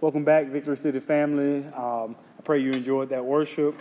Welcome 0.00 0.22
back, 0.22 0.46
Victory 0.46 0.76
City 0.76 1.00
family. 1.00 1.66
Um, 1.74 2.14
I 2.38 2.42
pray 2.44 2.60
you 2.60 2.70
enjoyed 2.70 3.08
that 3.08 3.24
worship. 3.24 3.74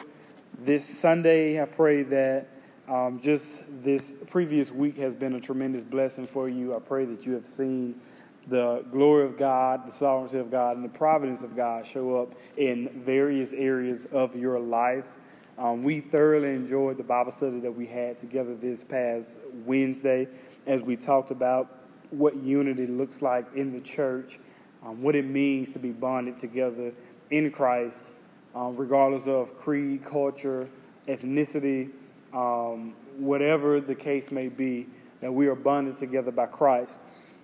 This 0.58 0.84
Sunday, 0.84 1.62
I 1.62 1.66
pray 1.66 2.02
that 2.02 2.48
um, 2.88 3.20
just 3.22 3.64
this 3.84 4.16
previous 4.26 4.72
week 4.72 4.98
has 4.98 5.14
been 5.14 5.36
a 5.36 5.40
tremendous 5.40 5.84
blessing 5.84 6.26
for 6.26 6.50
you. 6.50 6.76
I 6.76 6.80
pray 6.80 7.06
that 7.06 7.28
you 7.28 7.34
have 7.34 7.46
seen 7.46 8.02
the 8.48 8.84
glory 8.92 9.26
of 9.26 9.38
God, 9.38 9.86
the 9.86 9.92
sovereignty 9.92 10.40
of 10.40 10.50
God, 10.50 10.78
and 10.78 10.84
the 10.84 10.90
providence 10.90 11.44
of 11.44 11.56
God 11.56 11.86
show 11.86 12.20
up 12.20 12.34
in 12.58 13.04
various 13.06 13.54
areas 13.54 14.06
of 14.06 14.36
your 14.36 14.60
life. 14.60 15.18
Um, 15.60 15.84
we 15.84 16.00
thoroughly 16.00 16.56
enjoyed 16.56 16.98
the 16.98 17.04
Bible 17.04 17.32
study 17.32 17.60
that 17.60 17.76
we 17.76 17.86
had 17.86 18.18
together 18.18 18.56
this 18.56 18.84
past 18.84 19.38
Wednesday 19.68 20.30
as 20.66 20.82
we 20.82 20.96
talked 20.96 21.30
about 21.30 21.84
what 22.10 22.36
unity 22.38 22.88
looks 22.88 23.22
like 23.22 23.46
in 23.54 23.72
the 23.72 23.82
church 23.82 24.40
um, 24.88 25.02
what 25.02 25.16
it 25.16 25.26
means 25.26 25.72
to 25.72 25.80
be 25.80 25.92
bonded 25.92 26.38
together 26.38 26.94
in 27.30 27.52
Christ, 27.52 28.14
um, 28.56 28.78
regardless 28.78 29.28
of 29.28 29.58
creed, 29.58 30.06
culture, 30.06 30.70
ethnicity, 31.08 31.90
um, 32.34 32.96
whatever 33.18 33.82
the 33.82 33.96
case 33.96 34.32
may 34.32 34.48
be, 34.48 34.88
that 35.20 35.34
we 35.34 35.48
are 35.48 35.56
bonded 35.56 35.98
together 35.98 36.32
by 36.32 36.46
Christ. 36.46 37.02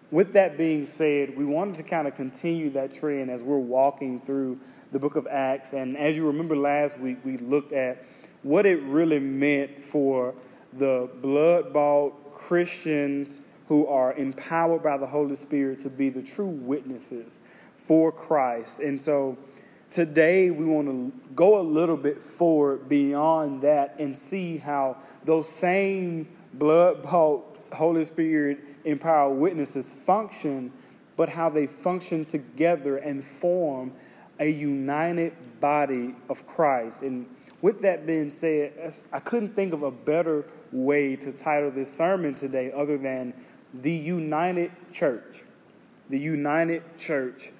With 0.10 0.34
that 0.34 0.58
being 0.58 0.86
said, 0.86 1.36
we 1.36 1.44
wanted 1.44 1.76
to 1.76 1.84
kind 1.84 2.08
of 2.08 2.16
continue 2.16 2.70
that 2.72 2.94
trend 2.94 3.30
as 3.30 3.44
we're 3.44 3.58
walking 3.58 4.22
through 4.22 4.60
the 4.92 5.00
book 5.00 5.16
of 5.16 5.28
Acts. 5.28 5.74
And 5.74 5.98
as 5.98 6.16
you 6.16 6.26
remember 6.28 6.56
last 6.56 7.00
week, 7.00 7.18
we 7.26 7.38
looked 7.38 7.74
at 7.74 8.06
what 8.44 8.66
it 8.66 8.82
really 8.84 9.20
meant 9.20 9.82
for 9.82 10.36
the 10.72 11.10
blood 11.22 11.74
bought 11.74 12.32
Christians 12.32 13.42
who 13.68 13.88
are 13.88 14.14
empowered 14.14 14.84
by 14.84 14.98
the 14.98 15.08
Holy 15.08 15.36
Spirit 15.36 15.80
to 15.82 15.90
be 15.90 16.10
the 16.10 16.22
true 16.22 16.48
witnesses 16.48 17.40
for 17.76 18.12
Christ. 18.12 18.80
And 18.80 19.00
so 19.00 19.38
today 19.90 20.50
we 20.50 20.66
want 20.66 20.88
to 20.88 21.14
go 21.34 21.60
a 21.60 21.64
little 21.64 21.98
bit 21.98 22.20
forward 22.20 22.90
beyond 22.90 23.62
that 23.62 23.96
and 24.00 24.16
see 24.16 24.58
how 24.58 24.98
those 25.24 25.50
same 25.50 26.28
blood 26.54 27.04
bought 27.04 27.70
Holy 27.74 28.04
Spirit 28.04 28.60
empowered 28.84 29.38
witnesses 29.38 29.94
function, 29.94 30.72
but 31.16 31.30
how 31.30 31.50
they 31.50 31.68
function 31.68 32.26
together 32.26 32.98
and 32.98 33.24
form 33.24 33.94
a 34.40 34.50
united 34.50 35.34
body 35.60 36.16
of 36.30 36.46
Christ. 36.46 37.02
And 37.02 37.28
with 37.62 37.82
that 37.82 38.06
being 38.06 38.30
said, 38.30 38.94
I 39.12 39.20
couldn't 39.20 39.56
think 39.56 39.74
of 39.74 39.84
a 39.84 39.92
better 39.92 40.46
way 40.72 41.16
to 41.16 41.32
title 41.32 41.72
this 41.72 41.94
sermon 41.94 42.36
today 42.36 42.72
other 42.72 42.98
than 42.98 43.34
the 43.74 43.92
United 43.92 44.72
Church. 44.92 45.44
The 46.10 46.20
United 46.20 46.98
Church. 46.98 47.52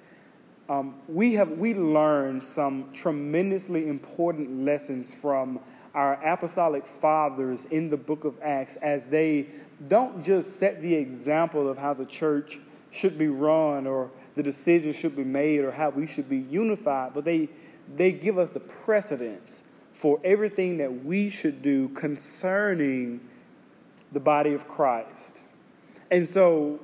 Um, 0.68 0.94
we 1.08 1.34
have 1.34 1.50
we 1.52 1.74
learned 1.74 2.42
some 2.42 2.90
tremendously 2.92 3.88
important 3.88 4.64
lessons 4.64 5.14
from 5.14 5.60
our 5.94 6.14
apostolic 6.24 6.86
fathers 6.86 7.66
in 7.66 7.90
the 7.90 7.96
book 7.96 8.24
of 8.24 8.36
Acts 8.42 8.76
as 8.76 9.08
they 9.08 9.48
don't 9.86 10.24
just 10.24 10.56
set 10.56 10.80
the 10.80 10.94
example 10.94 11.68
of 11.68 11.78
how 11.78 11.94
the 11.94 12.06
church 12.06 12.60
should 12.90 13.18
be 13.18 13.28
run 13.28 13.86
or 13.86 14.10
the 14.34 14.42
decisions 14.42 14.96
should 14.96 15.16
be 15.16 15.24
made 15.24 15.60
or 15.60 15.70
how 15.70 15.90
we 15.90 16.06
should 16.06 16.28
be 16.28 16.38
unified, 16.38 17.12
but 17.14 17.24
they 17.24 17.48
they 17.94 18.12
give 18.12 18.38
us 18.38 18.50
the 18.50 18.60
precedence 18.60 19.64
for 19.92 20.18
everything 20.24 20.78
that 20.78 21.04
we 21.04 21.28
should 21.28 21.60
do 21.60 21.88
concerning 21.90 23.20
the 24.12 24.20
body 24.20 24.54
of 24.54 24.66
Christ. 24.66 25.42
And 26.14 26.28
so, 26.28 26.78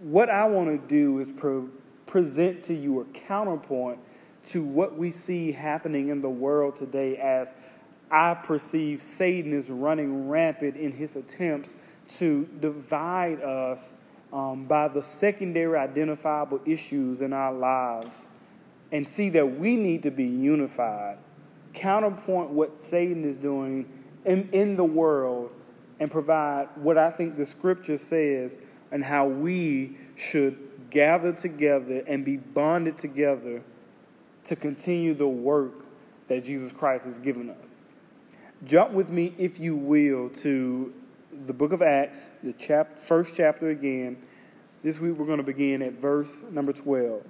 what 0.00 0.28
I 0.28 0.44
want 0.44 0.68
to 0.68 0.86
do 0.86 1.20
is 1.20 1.32
pre- 1.32 1.70
present 2.04 2.62
to 2.64 2.74
you 2.74 3.00
a 3.00 3.06
counterpoint 3.06 3.98
to 4.44 4.62
what 4.62 4.98
we 4.98 5.10
see 5.10 5.52
happening 5.52 6.10
in 6.10 6.20
the 6.20 6.28
world 6.28 6.76
today 6.76 7.16
as 7.16 7.54
I 8.10 8.34
perceive 8.34 9.00
Satan 9.00 9.54
is 9.54 9.70
running 9.70 10.28
rampant 10.28 10.76
in 10.76 10.92
his 10.92 11.16
attempts 11.16 11.74
to 12.18 12.46
divide 12.60 13.40
us 13.40 13.94
um, 14.34 14.66
by 14.66 14.88
the 14.88 15.02
secondary 15.02 15.78
identifiable 15.78 16.60
issues 16.66 17.22
in 17.22 17.32
our 17.32 17.54
lives 17.54 18.28
and 18.92 19.08
see 19.08 19.30
that 19.30 19.58
we 19.58 19.76
need 19.76 20.02
to 20.02 20.10
be 20.10 20.26
unified. 20.26 21.16
Counterpoint 21.72 22.50
what 22.50 22.78
Satan 22.78 23.24
is 23.24 23.38
doing 23.38 23.90
in, 24.26 24.50
in 24.52 24.76
the 24.76 24.84
world 24.84 25.54
and 26.00 26.10
provide 26.10 26.68
what 26.76 26.98
I 26.98 27.10
think 27.10 27.36
the 27.36 27.46
scripture 27.46 27.96
says 27.96 28.58
and 28.90 29.04
how 29.04 29.26
we 29.26 29.96
should 30.16 30.58
gather 30.90 31.32
together 31.32 32.02
and 32.06 32.24
be 32.24 32.36
bonded 32.36 32.98
together 32.98 33.62
to 34.44 34.56
continue 34.56 35.14
the 35.14 35.28
work 35.28 35.84
that 36.28 36.44
Jesus 36.44 36.72
Christ 36.72 37.06
has 37.06 37.18
given 37.18 37.50
us. 37.50 37.80
Jump 38.64 38.92
with 38.92 39.10
me, 39.10 39.34
if 39.38 39.58
you 39.58 39.74
will, 39.74 40.28
to 40.28 40.92
the 41.32 41.52
book 41.52 41.72
of 41.72 41.82
Acts, 41.82 42.30
the 42.42 42.52
chap- 42.52 42.98
first 42.98 43.36
chapter 43.36 43.70
again. 43.70 44.18
This 44.82 45.00
week 45.00 45.16
we're 45.16 45.26
going 45.26 45.38
to 45.38 45.44
begin 45.44 45.82
at 45.82 45.94
verse 45.94 46.42
number 46.50 46.72
12. 46.72 47.22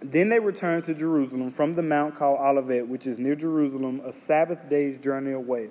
Then 0.00 0.28
they 0.28 0.38
returned 0.38 0.84
to 0.84 0.94
Jerusalem 0.94 1.50
from 1.50 1.72
the 1.72 1.82
mount 1.82 2.14
called 2.14 2.38
Olivet, 2.38 2.86
which 2.86 3.06
is 3.06 3.18
near 3.18 3.34
Jerusalem, 3.34 4.00
a 4.04 4.12
Sabbath 4.12 4.68
day's 4.68 4.98
journey 4.98 5.32
away. 5.32 5.70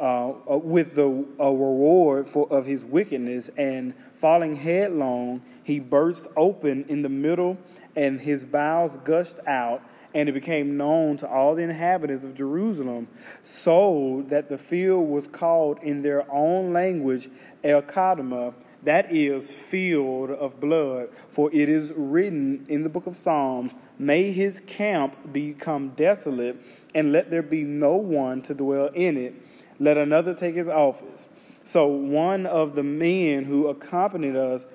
uh, 0.00 0.32
uh, 0.50 0.56
with 0.56 0.94
the 0.94 1.06
reward 1.06 2.26
for, 2.26 2.50
of 2.50 2.64
his 2.64 2.86
wickedness, 2.86 3.50
and 3.58 3.92
falling 4.14 4.56
headlong, 4.56 5.42
he 5.62 5.78
burst 5.78 6.26
open 6.36 6.86
in 6.88 7.02
the 7.02 7.08
middle, 7.10 7.58
and 7.94 8.22
his 8.22 8.46
bowels 8.46 8.96
gushed 8.98 9.38
out, 9.46 9.82
and 10.14 10.28
it 10.28 10.32
became 10.32 10.78
known 10.78 11.18
to 11.18 11.28
all 11.28 11.54
the 11.54 11.62
inhabitants 11.62 12.24
of 12.24 12.34
Jerusalem, 12.34 13.08
so 13.42 14.24
that 14.28 14.48
the 14.48 14.56
field 14.56 15.06
was 15.06 15.28
called 15.28 15.78
in 15.82 16.00
their 16.00 16.30
own 16.32 16.72
language 16.72 17.28
Akeldama, 17.62 18.54
that 18.82 19.14
is, 19.14 19.52
field 19.52 20.30
of 20.30 20.58
blood. 20.58 21.10
For 21.28 21.52
it 21.52 21.68
is 21.68 21.92
written 21.94 22.64
in 22.70 22.84
the 22.84 22.88
book 22.88 23.06
of 23.06 23.14
Psalms, 23.14 23.76
May 23.98 24.32
his 24.32 24.60
camp 24.62 25.30
become 25.30 25.90
desolate, 25.90 26.56
and 26.94 27.12
let 27.12 27.30
there 27.30 27.42
be 27.42 27.64
no 27.64 27.96
one 27.96 28.40
to 28.42 28.54
dwell 28.54 28.86
in 28.94 29.18
it 29.18 29.34
let 29.80 29.98
another 29.98 30.32
take 30.34 30.54
his 30.54 30.68
office. 30.68 31.26
So 31.64 31.86
one 31.88 32.46
of 32.46 32.76
the 32.76 32.84
men 32.84 33.44
who 33.44 33.66
accompanied 33.66 34.36
us 34.36 34.66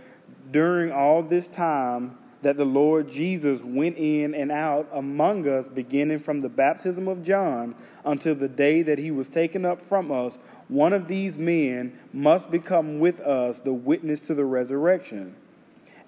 during 0.52 0.92
all 0.92 1.24
this 1.24 1.48
time 1.48 2.18
that 2.42 2.58
the 2.58 2.66
Lord 2.66 3.10
Jesus 3.10 3.64
went 3.64 3.98
in 3.98 4.36
and 4.36 4.52
out 4.52 4.88
among 4.94 5.48
us, 5.48 5.68
beginning 5.68 6.20
from 6.20 6.42
the 6.42 6.50
baptism 6.50 7.08
of 7.08 7.24
John 7.24 7.74
until 8.04 8.36
the 8.36 8.48
day 8.48 8.84
that 8.84 9.00
he 9.00 9.10
was 9.10 9.30
taken 9.30 9.66
up 9.66 9.82
from 9.82 10.12
us, 10.12 10.38
one 10.68 10.94
of 10.94 11.08
these 11.08 11.40
men 11.40 11.98
must 12.14 12.52
become 12.52 13.00
with 13.00 13.20
us 13.22 13.62
the 13.62 13.74
witness 13.74 14.22
to 14.28 14.36
the 14.36 14.46
resurrection. 14.46 15.36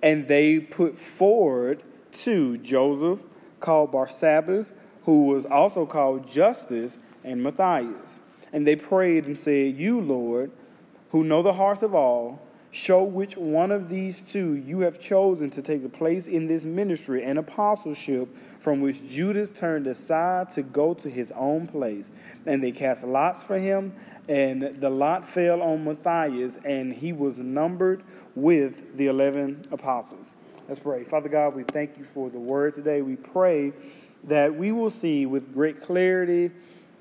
And 0.04 0.28
they 0.28 0.60
put 0.60 1.00
forward 1.00 1.82
to 2.12 2.58
Joseph, 2.58 3.24
called 3.60 3.92
Barsabbas, 3.92 4.74
who 5.06 5.24
was 5.24 5.46
also 5.46 5.88
called 5.88 6.28
Justus, 6.28 7.00
and 7.24 7.42
Matthias. 7.42 8.22
And 8.54 8.66
they 8.66 8.76
prayed 8.76 9.26
and 9.26 9.38
said, 9.38 9.78
You, 9.78 10.00
Lord, 10.00 10.52
who 11.10 11.24
know 11.24 11.42
the 11.42 11.54
hearts 11.54 11.82
of 11.82 11.94
all, 11.94 12.42
Show 12.78 13.04
which 13.04 13.38
one 13.38 13.72
of 13.72 13.88
these 13.88 14.22
two 14.22 14.54
you 14.54 14.82
have 14.82 15.00
chosen 15.00 15.50
to 15.52 15.62
take 15.62 15.82
the 15.82 15.90
place 15.90 16.28
in 16.28 16.48
this 16.48 16.66
ministry 16.66 17.24
and 17.24 17.40
apostleship 17.40 18.36
from 18.60 18.82
which 18.82 19.10
Judas 19.10 19.52
turned 19.52 19.88
aside 19.88 20.50
to 20.52 20.64
go 20.64 20.94
to 20.96 21.10
his 21.10 21.32
own 21.32 21.66
place. 21.68 22.12
And 22.46 22.62
they 22.62 22.72
cast 22.72 23.06
lots 23.06 23.42
for 23.42 23.58
him, 23.58 23.96
and 24.28 24.62
the 24.80 24.90
lot 24.90 25.24
fell 25.24 25.62
on 25.62 25.86
Matthias, 25.86 26.60
and 26.66 26.94
he 26.94 27.14
was 27.14 27.40
numbered 27.40 28.04
with 28.36 28.98
the 28.98 29.08
eleven 29.08 29.66
apostles. 29.72 30.34
Let's 30.68 30.80
pray. 30.80 31.06
Father 31.06 31.30
God, 31.30 31.56
we 31.56 31.64
thank 31.64 31.98
you 31.98 32.04
for 32.04 32.30
the 32.30 32.40
word 32.40 32.74
today. 32.74 33.02
We 33.02 33.16
pray 33.16 33.72
that 34.26 34.54
we 34.54 34.74
will 34.74 34.90
see 34.90 35.26
with 35.26 35.54
great 35.54 35.82
clarity 35.82 36.52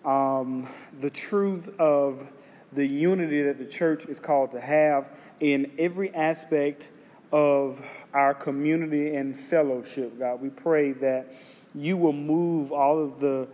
um, 0.06 0.68
the 1.00 1.10
truth 1.10 1.68
of 1.78 2.30
the 2.72 2.86
unity 2.86 3.42
that 3.42 3.58
the 3.58 3.66
church 3.66 4.06
is 4.06 4.20
called 4.20 4.52
to 4.52 4.60
have 4.60 5.10
in 5.40 5.72
every 5.78 6.14
aspect 6.14 6.90
of 7.32 7.84
our 8.14 8.32
community 8.32 9.14
and 9.14 9.36
fellowship, 9.36 10.18
God. 10.18 10.40
We 10.40 10.50
pray 10.50 10.92
that 10.92 11.34
you 11.74 11.96
will 11.96 12.12
move 12.12 12.72
all 12.72 13.00
of 13.00 13.18
the 13.18 13.48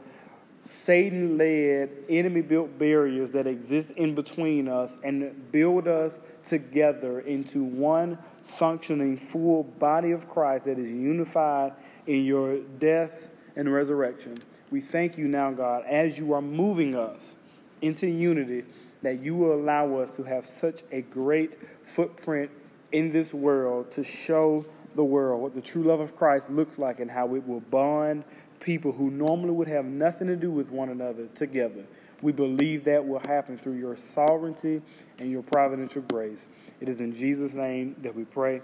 Satan 0.61 1.39
led, 1.39 1.91
enemy 2.09 2.41
built 2.41 2.79
barriers 2.79 3.33
that 3.33 3.49
exist 3.49 3.91
in 3.93 4.15
between 4.15 4.69
us 4.69 4.97
and 5.03 5.51
build 5.51 5.89
us 5.89 6.21
together 6.45 7.19
into 7.21 7.65
one 7.65 8.17
functioning, 8.43 9.17
full 9.17 9.65
body 9.65 10.13
of 10.13 10.29
Christ 10.29 10.67
that 10.67 10.79
is 10.79 10.89
unified 10.89 11.73
in 12.07 12.25
your 12.25 12.61
death 12.61 13.29
and 13.57 13.73
resurrection. 13.73 14.39
We 14.73 14.81
thank 14.81 15.19
you 15.19 15.29
now, 15.29 15.51
God, 15.51 15.85
as 15.87 16.19
you 16.19 16.33
are 16.33 16.41
moving 16.41 16.95
us 16.95 17.37
into 17.83 18.09
unity 18.09 18.65
that 19.03 19.21
you 19.21 19.35
will 19.35 19.53
allow 19.53 19.97
us 19.97 20.17
to 20.17 20.23
have 20.23 20.47
such 20.47 20.83
a 20.91 21.03
great 21.03 21.59
footprint 21.83 22.51
in 22.91 23.11
this 23.11 23.35
world 23.35 23.91
to 23.91 24.03
show 24.03 24.65
the 24.95 25.05
world 25.05 25.43
what 25.43 25.53
the 25.53 25.61
true 25.61 25.83
love 25.83 26.01
of 26.01 26.17
Christ 26.17 26.51
looks 26.51 26.79
like 26.79 27.01
and 27.01 27.11
how 27.11 27.35
it 27.35 27.47
will 27.47 27.61
bond 27.61 28.25
people 28.61 28.93
who 28.93 29.11
normally 29.11 29.51
would 29.51 29.69
have 29.69 29.85
nothing 29.85 30.29
to 30.29 30.37
do 30.37 30.51
with 30.51 30.71
one 30.71 30.89
another 30.89 31.27
together. 31.35 31.85
We 32.23 32.33
believe 32.33 32.85
that 32.85 33.07
will 33.07 33.19
happen 33.19 33.59
through 33.59 33.75
your 33.75 33.97
sovereignty 33.97 34.81
and 35.19 35.31
your 35.31 35.43
providential 35.43 36.01
grace. 36.01 36.49
It 36.81 36.89
is 36.89 36.99
in 36.99 37.13
Jesus' 37.13 37.53
name 37.53 37.97
that 38.01 38.15
we 38.15 38.25
pray. 38.25 38.63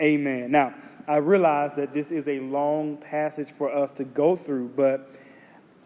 Amen. 0.00 0.52
Now, 0.52 0.72
I 1.06 1.16
realize 1.16 1.74
that 1.74 1.92
this 1.92 2.10
is 2.10 2.28
a 2.28 2.40
long 2.40 2.96
passage 2.96 3.50
for 3.50 3.70
us 3.70 3.92
to 3.94 4.04
go 4.04 4.36
through, 4.36 4.70
but 4.74 5.10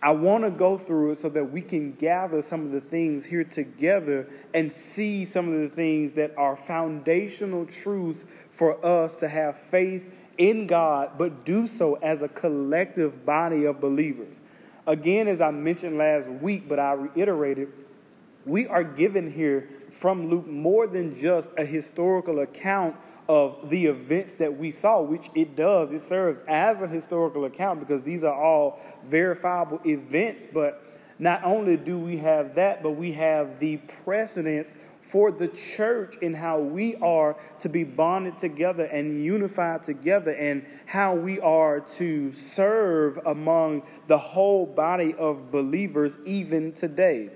I 0.00 0.12
want 0.12 0.44
to 0.44 0.50
go 0.50 0.78
through 0.78 1.12
it 1.12 1.18
so 1.18 1.28
that 1.30 1.50
we 1.50 1.60
can 1.60 1.92
gather 1.92 2.40
some 2.40 2.64
of 2.64 2.72
the 2.72 2.80
things 2.80 3.24
here 3.24 3.42
together 3.42 4.28
and 4.54 4.70
see 4.70 5.24
some 5.24 5.52
of 5.52 5.60
the 5.60 5.68
things 5.68 6.12
that 6.12 6.36
are 6.36 6.54
foundational 6.54 7.66
truths 7.66 8.24
for 8.50 8.84
us 8.84 9.16
to 9.16 9.28
have 9.28 9.58
faith 9.58 10.08
in 10.36 10.68
God, 10.68 11.18
but 11.18 11.44
do 11.44 11.66
so 11.66 11.94
as 11.96 12.22
a 12.22 12.28
collective 12.28 13.26
body 13.26 13.64
of 13.64 13.80
believers. 13.80 14.40
Again, 14.86 15.26
as 15.26 15.40
I 15.40 15.50
mentioned 15.50 15.98
last 15.98 16.30
week, 16.30 16.68
but 16.68 16.78
I 16.78 16.92
reiterated, 16.92 17.72
we 18.46 18.68
are 18.68 18.84
given 18.84 19.30
here 19.30 19.68
from 19.90 20.30
Luke 20.30 20.46
more 20.46 20.86
than 20.86 21.16
just 21.16 21.52
a 21.58 21.64
historical 21.64 22.38
account 22.38 22.94
of 23.28 23.68
the 23.68 23.86
events 23.86 24.36
that 24.36 24.56
we 24.56 24.70
saw, 24.70 25.00
which 25.02 25.28
it 25.34 25.54
does. 25.54 25.92
It 25.92 26.00
serves 26.00 26.42
as 26.48 26.80
a 26.80 26.86
historical 26.86 27.44
account 27.44 27.80
because 27.80 28.02
these 28.02 28.24
are 28.24 28.34
all 28.34 28.80
verifiable 29.04 29.80
events. 29.84 30.46
But 30.50 30.82
not 31.18 31.44
only 31.44 31.76
do 31.76 31.98
we 31.98 32.18
have 32.18 32.54
that, 32.54 32.82
but 32.82 32.92
we 32.92 33.12
have 33.12 33.58
the 33.58 33.78
precedence 34.04 34.72
for 35.02 35.30
the 35.32 35.48
church 35.48 36.16
in 36.18 36.34
how 36.34 36.58
we 36.58 36.94
are 36.96 37.36
to 37.58 37.68
be 37.68 37.82
bonded 37.82 38.36
together 38.36 38.84
and 38.84 39.24
unified 39.24 39.82
together, 39.82 40.32
and 40.32 40.64
how 40.86 41.14
we 41.14 41.40
are 41.40 41.80
to 41.80 42.30
serve 42.30 43.18
among 43.24 43.82
the 44.06 44.18
whole 44.18 44.66
body 44.66 45.14
of 45.14 45.50
believers 45.50 46.18
even 46.24 46.72
today. 46.72 47.30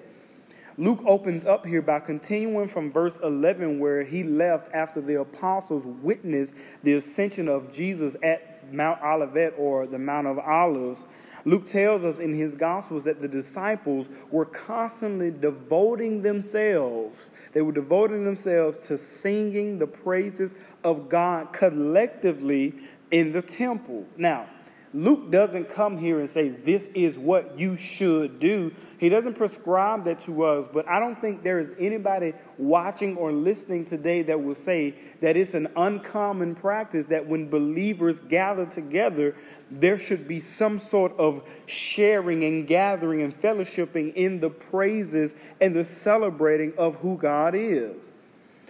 Luke 0.78 1.02
opens 1.06 1.44
up 1.44 1.66
here 1.66 1.82
by 1.82 2.00
continuing 2.00 2.66
from 2.66 2.90
verse 2.90 3.18
11, 3.22 3.78
where 3.78 4.02
he 4.02 4.24
left 4.24 4.72
after 4.74 5.00
the 5.00 5.20
apostles 5.20 5.86
witnessed 5.86 6.54
the 6.82 6.94
ascension 6.94 7.48
of 7.48 7.70
Jesus 7.70 8.16
at 8.22 8.72
Mount 8.72 9.02
Olivet 9.02 9.54
or 9.58 9.86
the 9.86 9.98
Mount 9.98 10.26
of 10.26 10.38
Olives. 10.38 11.06
Luke 11.44 11.66
tells 11.66 12.04
us 12.04 12.18
in 12.18 12.32
his 12.32 12.54
Gospels 12.54 13.04
that 13.04 13.20
the 13.20 13.28
disciples 13.28 14.08
were 14.30 14.44
constantly 14.44 15.30
devoting 15.30 16.22
themselves. 16.22 17.30
They 17.52 17.60
were 17.60 17.72
devoting 17.72 18.24
themselves 18.24 18.78
to 18.86 18.96
singing 18.96 19.78
the 19.78 19.86
praises 19.86 20.54
of 20.84 21.08
God 21.08 21.52
collectively 21.52 22.74
in 23.10 23.32
the 23.32 23.42
temple. 23.42 24.06
Now, 24.16 24.46
Luke 24.94 25.30
doesn't 25.30 25.70
come 25.70 25.96
here 25.96 26.18
and 26.18 26.28
say, 26.28 26.50
This 26.50 26.88
is 26.88 27.16
what 27.16 27.58
you 27.58 27.76
should 27.76 28.38
do. 28.38 28.72
He 28.98 29.08
doesn't 29.08 29.34
prescribe 29.34 30.04
that 30.04 30.20
to 30.20 30.44
us, 30.44 30.68
but 30.70 30.86
I 30.86 31.00
don't 31.00 31.18
think 31.18 31.42
there 31.42 31.58
is 31.58 31.72
anybody 31.78 32.34
watching 32.58 33.16
or 33.16 33.32
listening 33.32 33.84
today 33.84 34.20
that 34.22 34.42
will 34.42 34.54
say 34.54 34.94
that 35.20 35.36
it's 35.36 35.54
an 35.54 35.68
uncommon 35.76 36.54
practice 36.54 37.06
that 37.06 37.26
when 37.26 37.48
believers 37.48 38.20
gather 38.20 38.66
together, 38.66 39.34
there 39.70 39.96
should 39.96 40.28
be 40.28 40.38
some 40.38 40.78
sort 40.78 41.18
of 41.18 41.48
sharing 41.64 42.44
and 42.44 42.66
gathering 42.66 43.22
and 43.22 43.34
fellowshipping 43.34 44.12
in 44.14 44.40
the 44.40 44.50
praises 44.50 45.34
and 45.58 45.74
the 45.74 45.84
celebrating 45.84 46.74
of 46.76 46.96
who 46.96 47.16
God 47.16 47.54
is. 47.54 48.12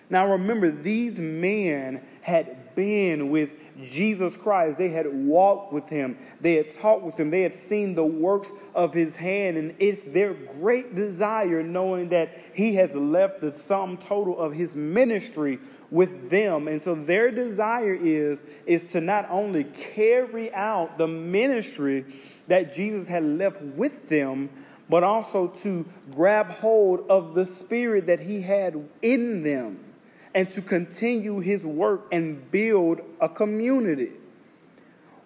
Now 0.09 0.31
remember, 0.31 0.71
these 0.71 1.19
men 1.19 2.03
had 2.21 2.62
been 2.75 3.31
with 3.31 3.55
Jesus 3.83 4.37
Christ. 4.37 4.79
They 4.79 4.91
had 4.91 5.07
walked 5.13 5.73
with 5.73 5.89
him, 5.89 6.19
they 6.41 6.57
had 6.57 6.71
talked 6.71 7.03
with 7.05 7.19
him, 7.19 7.31
they 7.31 7.43
had 7.43 7.55
seen 7.55 7.95
the 7.95 8.05
works 8.05 8.53
of 8.75 8.95
his 8.95 9.17
hand, 9.17 9.57
and 9.57 9.75
it's 9.79 10.07
their 10.07 10.35
great 10.35 10.95
desire 10.95 11.63
knowing 11.63 12.11
that 12.11 12.37
he 12.55 12.75
has 12.77 12.95
left 12.95 13.41
the 13.41 13.53
sum 13.53 13.97
total 13.97 14.39
of 14.39 14.53
his 14.53 14.77
ministry 14.77 15.59
with 15.91 16.31
them. 16.31 16.69
And 16.69 16.81
so 16.81 16.95
their 16.95 17.31
desire 17.31 17.95
is, 17.95 18.45
is 18.67 18.93
to 18.93 19.01
not 19.01 19.29
only 19.31 19.65
carry 19.65 20.53
out 20.55 20.99
the 20.99 21.09
ministry 21.09 22.05
that 22.47 22.73
Jesus 22.73 23.09
had 23.09 23.25
left 23.25 23.61
with 23.63 24.09
them, 24.09 24.51
but 24.89 25.03
also 25.03 25.47
to 25.49 25.87
grab 26.11 26.51
hold 26.51 27.09
of 27.09 27.35
the 27.35 27.47
spirit 27.47 28.07
that 28.07 28.21
he 28.21 28.43
had 28.43 28.89
in 29.01 29.43
them 29.43 29.92
and 30.35 30.51
to 30.51 30.63
continue 30.63 31.41
his 31.41 31.65
work 31.67 32.07
and 32.11 32.51
build 32.51 33.01
a 33.21 33.29
community. 33.29 34.13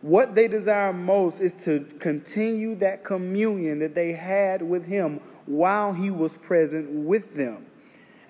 What 0.02 0.34
they 0.34 0.48
desire 0.48 0.92
most 0.92 1.40
is 1.40 1.64
to 1.64 1.80
continue 1.98 2.74
that 2.76 3.04
communion 3.04 3.78
that 3.80 3.94
they 3.94 4.12
had 4.12 4.62
with 4.62 4.86
him 4.86 5.20
while 5.46 5.92
he 5.92 6.10
was 6.10 6.36
present 6.36 6.90
with 6.90 7.34
them. 7.34 7.65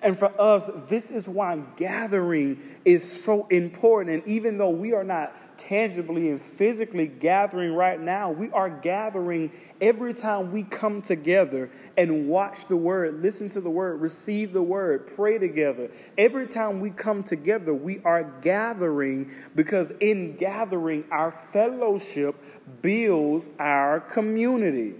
And 0.07 0.17
for 0.17 0.31
us, 0.39 0.69
this 0.87 1.11
is 1.11 1.27
why 1.27 1.61
gathering 1.75 2.61
is 2.85 3.03
so 3.03 3.45
important. 3.47 4.15
And 4.15 4.25
even 4.25 4.57
though 4.57 4.69
we 4.69 4.93
are 4.93 5.03
not 5.03 5.35
tangibly 5.57 6.29
and 6.29 6.39
physically 6.39 7.07
gathering 7.07 7.73
right 7.73 7.99
now, 7.99 8.31
we 8.31 8.49
are 8.51 8.69
gathering 8.69 9.51
every 9.81 10.13
time 10.13 10.53
we 10.53 10.63
come 10.63 11.01
together 11.01 11.69
and 11.97 12.29
watch 12.29 12.67
the 12.67 12.77
word, 12.77 13.21
listen 13.21 13.49
to 13.49 13.59
the 13.59 13.69
word, 13.69 13.99
receive 13.99 14.53
the 14.53 14.61
word, 14.61 15.13
pray 15.13 15.37
together. 15.37 15.91
Every 16.17 16.47
time 16.47 16.79
we 16.79 16.91
come 16.91 17.21
together, 17.21 17.73
we 17.73 17.99
are 18.05 18.23
gathering 18.23 19.29
because 19.57 19.91
in 19.99 20.37
gathering, 20.37 21.03
our 21.11 21.31
fellowship 21.31 22.41
builds 22.81 23.49
our 23.59 23.99
community. 23.99 24.95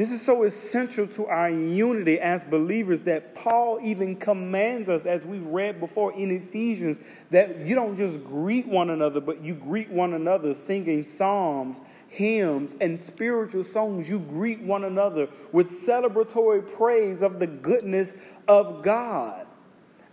This 0.00 0.12
is 0.12 0.22
so 0.22 0.44
essential 0.44 1.06
to 1.08 1.26
our 1.26 1.50
unity 1.50 2.18
as 2.18 2.42
believers 2.42 3.02
that 3.02 3.36
Paul 3.36 3.78
even 3.82 4.16
commands 4.16 4.88
us, 4.88 5.04
as 5.04 5.26
we've 5.26 5.44
read 5.44 5.78
before 5.78 6.14
in 6.14 6.30
Ephesians, 6.30 7.00
that 7.30 7.66
you 7.66 7.74
don't 7.74 7.98
just 7.98 8.24
greet 8.24 8.66
one 8.66 8.88
another, 8.88 9.20
but 9.20 9.44
you 9.44 9.54
greet 9.54 9.90
one 9.90 10.14
another 10.14 10.54
singing 10.54 11.02
psalms, 11.04 11.82
hymns, 12.08 12.76
and 12.80 12.98
spiritual 12.98 13.62
songs. 13.62 14.08
You 14.08 14.20
greet 14.20 14.62
one 14.62 14.84
another 14.84 15.28
with 15.52 15.68
celebratory 15.68 16.66
praise 16.66 17.20
of 17.20 17.38
the 17.38 17.46
goodness 17.46 18.14
of 18.48 18.82
God. 18.82 19.46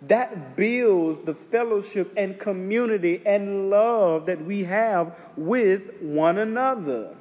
That 0.01 0.57
builds 0.57 1.19
the 1.19 1.33
fellowship 1.33 2.11
and 2.17 2.37
community 2.37 3.21
and 3.25 3.69
love 3.69 4.25
that 4.25 4.43
we 4.43 4.65
have 4.65 5.17
with 5.37 6.01
one 6.01 6.37
another. 6.39 7.15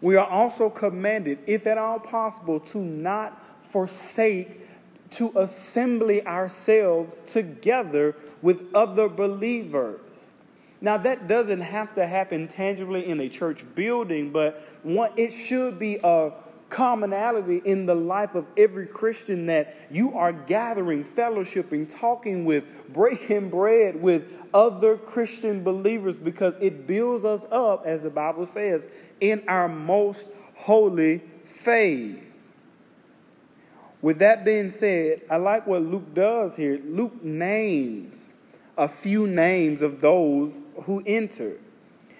We 0.00 0.16
are 0.16 0.26
also 0.26 0.70
commanded, 0.70 1.38
if 1.46 1.66
at 1.66 1.78
all 1.78 1.98
possible, 1.98 2.60
to 2.60 2.78
not 2.78 3.42
forsake 3.64 4.60
to 5.10 5.32
assembly 5.36 6.24
ourselves 6.26 7.20
together 7.22 8.14
with 8.42 8.62
other 8.74 9.08
believers. 9.08 10.30
Now, 10.80 10.96
that 10.98 11.26
doesn't 11.26 11.62
have 11.62 11.92
to 11.94 12.06
happen 12.06 12.46
tangibly 12.46 13.06
in 13.06 13.18
a 13.20 13.28
church 13.28 13.64
building, 13.74 14.30
but 14.30 14.62
one, 14.82 15.10
it 15.16 15.30
should 15.30 15.78
be 15.78 15.98
a 16.04 16.30
commonality 16.70 17.62
in 17.64 17.86
the 17.86 17.94
life 17.94 18.34
of 18.34 18.46
every 18.56 18.86
Christian 18.86 19.46
that 19.46 19.74
you 19.90 20.16
are 20.16 20.32
gathering, 20.32 21.04
fellowshipping, 21.04 21.98
talking 21.98 22.44
with, 22.44 22.92
breaking 22.92 23.50
bread 23.50 24.00
with 24.00 24.42
other 24.52 24.96
Christian 24.96 25.62
believers 25.62 26.18
because 26.18 26.54
it 26.60 26.86
builds 26.86 27.24
us 27.24 27.46
up, 27.50 27.86
as 27.86 28.02
the 28.02 28.10
Bible 28.10 28.46
says, 28.46 28.88
in 29.20 29.42
our 29.48 29.68
most 29.68 30.30
holy 30.54 31.22
faith. 31.44 32.24
With 34.00 34.18
that 34.20 34.44
being 34.44 34.70
said, 34.70 35.22
I 35.28 35.36
like 35.36 35.66
what 35.66 35.82
Luke 35.82 36.14
does 36.14 36.56
here. 36.56 36.80
Luke 36.84 37.22
names 37.22 38.30
a 38.76 38.86
few 38.86 39.26
names 39.26 39.82
of 39.82 40.00
those 40.00 40.62
who 40.84 41.02
entered. 41.04 41.60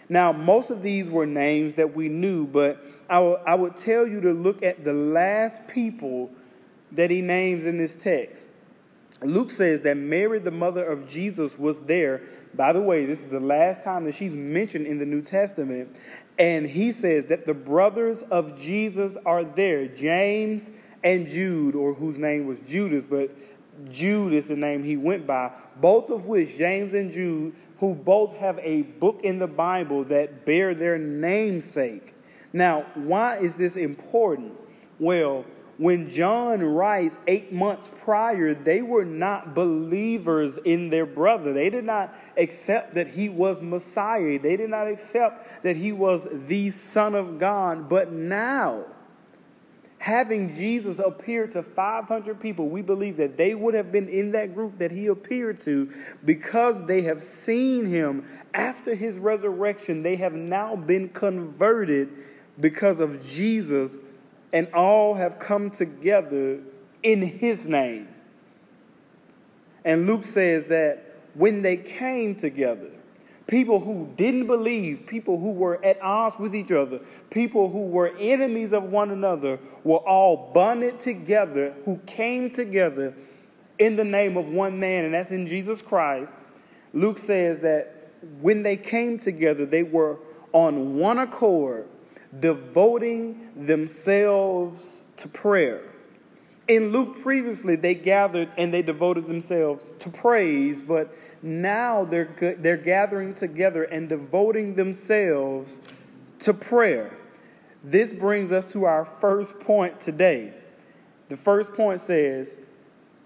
Now, 0.09 0.33
most 0.33 0.71
of 0.71 0.83
these 0.83 1.11
were 1.11 1.27
names 1.27 1.75
that 1.75 1.95
we 1.95 2.09
knew, 2.09 2.47
but 2.47 2.83
I, 3.11 3.55
would 3.55 3.77
tell 3.77 4.07
you 4.07 4.21
to 4.23 4.33
look 4.33 4.63
at 4.63 4.85
the 4.85 4.93
last 4.93 5.69
people 5.69 6.31
that 6.93 7.11
he 7.11 7.21
names 7.21 7.67
in 7.67 7.77
this 7.77 7.95
text. 7.95 8.49
Luke 9.23 9.51
says 9.51 9.81
that 9.81 9.97
Mary, 9.97 10.39
the 10.39 10.51
mother 10.51 10.85
of 10.85 11.07
Jesus, 11.07 11.59
was 11.59 11.83
there. 11.83 12.23
By 12.55 12.73
the 12.73 12.81
way, 12.81 13.05
this 13.05 13.25
is 13.25 13.29
the 13.29 13.41
last 13.41 13.83
time 13.83 14.05
that 14.05 14.15
she's 14.15 14.37
mentioned 14.37 14.87
in 14.87 14.99
the 14.99 15.07
New 15.07 15.23
Testament. 15.23 15.97
And 16.39 16.67
he 16.67 16.93
says 16.93 17.27
that 17.27 17.45
the 17.45 17.55
brothers 17.55 18.23
of 18.23 18.57
Jesus 18.57 19.17
are 19.27 19.43
there 19.43 19.89
James 19.89 20.71
and 21.03 21.27
Jude, 21.27 21.75
or 21.75 21.95
whose 21.95 22.19
name 22.19 22.47
was 22.47 22.61
Judas, 22.61 23.05
but 23.05 23.31
Jude 23.91 24.33
is 24.33 24.49
the 24.49 24.57
name 24.57 24.83
he 24.83 24.97
went 24.97 25.27
by, 25.27 25.53
both 25.81 26.11
of 26.11 26.27
which, 26.27 26.57
James 26.57 26.95
and 26.95 27.11
Jude, 27.11 27.55
who 27.79 27.95
both 27.95 28.37
have 28.37 28.59
a 28.63 28.83
book 28.83 29.21
in 29.23 29.39
the 29.39 29.47
Bible 29.47 30.05
that 30.05 30.45
bear 30.45 30.75
their 30.75 30.99
namesake. 30.99 32.15
Now, 32.53 32.87
why 32.95 33.39
is 33.39 33.57
this 33.57 33.77
important? 33.77 34.55
Well, 34.99 35.45
when 35.77 36.09
John 36.09 36.61
writes 36.61 37.21
eight 37.29 37.53
months 37.53 37.91
prior, 38.03 38.53
they 38.53 38.83
were 38.83 39.05
not 39.05 39.55
believers 39.55 40.59
in 40.59 40.91
their 40.91 41.07
brother. 41.07 41.53
They 41.53 41.71
did 41.71 41.85
not 41.85 42.13
accept 42.37 42.95
that 42.95 43.09
he 43.09 43.29
was 43.29 43.63
Messiah. 43.63 44.41
They 44.41 44.57
did 44.57 44.71
not 44.71 44.89
accept 44.89 45.63
that 45.63 45.77
he 45.77 45.93
was 45.93 46.27
the 46.33 46.71
Son 46.71 47.15
of 47.15 47.39
God. 47.39 47.89
But 47.89 48.11
now, 48.11 48.87
having 49.99 50.55
Jesus 50.55 50.99
appear 50.99 51.47
to 51.49 51.63
500 51.63 52.41
people, 52.41 52.69
we 52.69 52.83
believe 52.83 53.17
that 53.17 53.37
they 53.37 53.55
would 53.55 53.75
have 53.75 53.91
been 53.91 54.09
in 54.09 54.33
that 54.33 54.55
group 54.55 54.79
that 54.79 54.93
he 54.93 55.07
appeared 55.07 55.61
to 55.63 55.93
because 56.25 56.87
they 56.87 57.03
have 57.03 57.21
seen 57.21 57.87
him 57.87 58.25
after 58.55 58.95
his 58.95 59.19
resurrection. 59.19 60.03
They 60.03 60.17
have 60.17 60.33
now 60.33 60.77
been 60.77 61.09
converted 61.09 62.11
because 62.61 63.01
of 63.01 63.25
Jesus, 63.25 63.99
and 64.53 64.69
all 64.75 65.15
have 65.15 65.39
come 65.39 65.71
together 65.71 66.61
in 67.03 67.23
his 67.23 67.69
name. 67.69 68.09
And 69.85 70.07
Luke 70.07 70.25
says 70.25 70.67
that 70.67 71.19
when 71.35 71.63
they 71.63 71.77
came 71.77 72.35
together, 72.35 72.91
people 73.49 73.81
who 73.81 74.09
didn't 74.15 74.47
believe, 74.47 75.07
people 75.07 75.41
who 75.41 75.51
were 75.51 75.85
at 75.85 76.01
odds 76.01 76.39
with 76.39 76.55
each 76.55 76.71
other, 76.71 77.01
people 77.31 77.71
who 77.71 77.87
were 77.87 78.15
enemies 78.21 78.73
of 78.73 78.85
one 78.85 79.11
another, 79.11 79.59
were 79.83 79.97
all 79.97 80.53
bonded 80.55 80.99
together, 80.99 81.75
who 81.85 81.97
came 82.07 82.51
together 82.51 83.15
in 83.79 83.97
the 83.97 84.05
name 84.05 84.37
of 84.37 84.49
one 84.49 84.79
man, 84.79 85.07
and 85.07 85.15
that's 85.15 85.33
in 85.33 85.47
Jesus 85.47 85.83
Christ. 85.83 86.37
Luke 86.93 87.19
says 87.19 87.61
that 87.61 88.11
when 88.41 88.63
they 88.63 88.77
came 88.77 89.19
together, 89.19 89.65
they 89.65 89.83
were 89.83 90.19
on 90.53 90.97
one 90.97 91.19
accord, 91.19 91.87
devoting 92.39 93.51
themselves 93.57 95.09
to 95.17 95.27
prayer. 95.29 95.88
In 96.69 96.93
Luke, 96.93 97.23
previously, 97.23 97.77
they 97.77 97.95
gathered 97.95 98.51
and 98.59 98.73
they 98.73 98.83
devoted 98.83 99.27
themselves 99.27 99.93
to 99.93 100.11
praise, 100.11 100.83
but 100.83 101.15
now 101.41 102.05
they're, 102.05 102.57
they're 102.59 102.77
gathering 102.77 103.33
together 103.33 103.85
and 103.85 104.07
devoting 104.07 104.75
themselves 104.75 105.81
to 106.41 106.53
prayer. 106.53 107.17
This 107.83 108.13
brings 108.13 108.53
us 108.53 108.71
to 108.73 108.85
our 108.85 109.07
first 109.07 109.59
point 109.61 109.99
today. 109.99 110.53
The 111.31 111.39
first 111.39 111.73
point 111.73 112.03
says, 112.03 112.59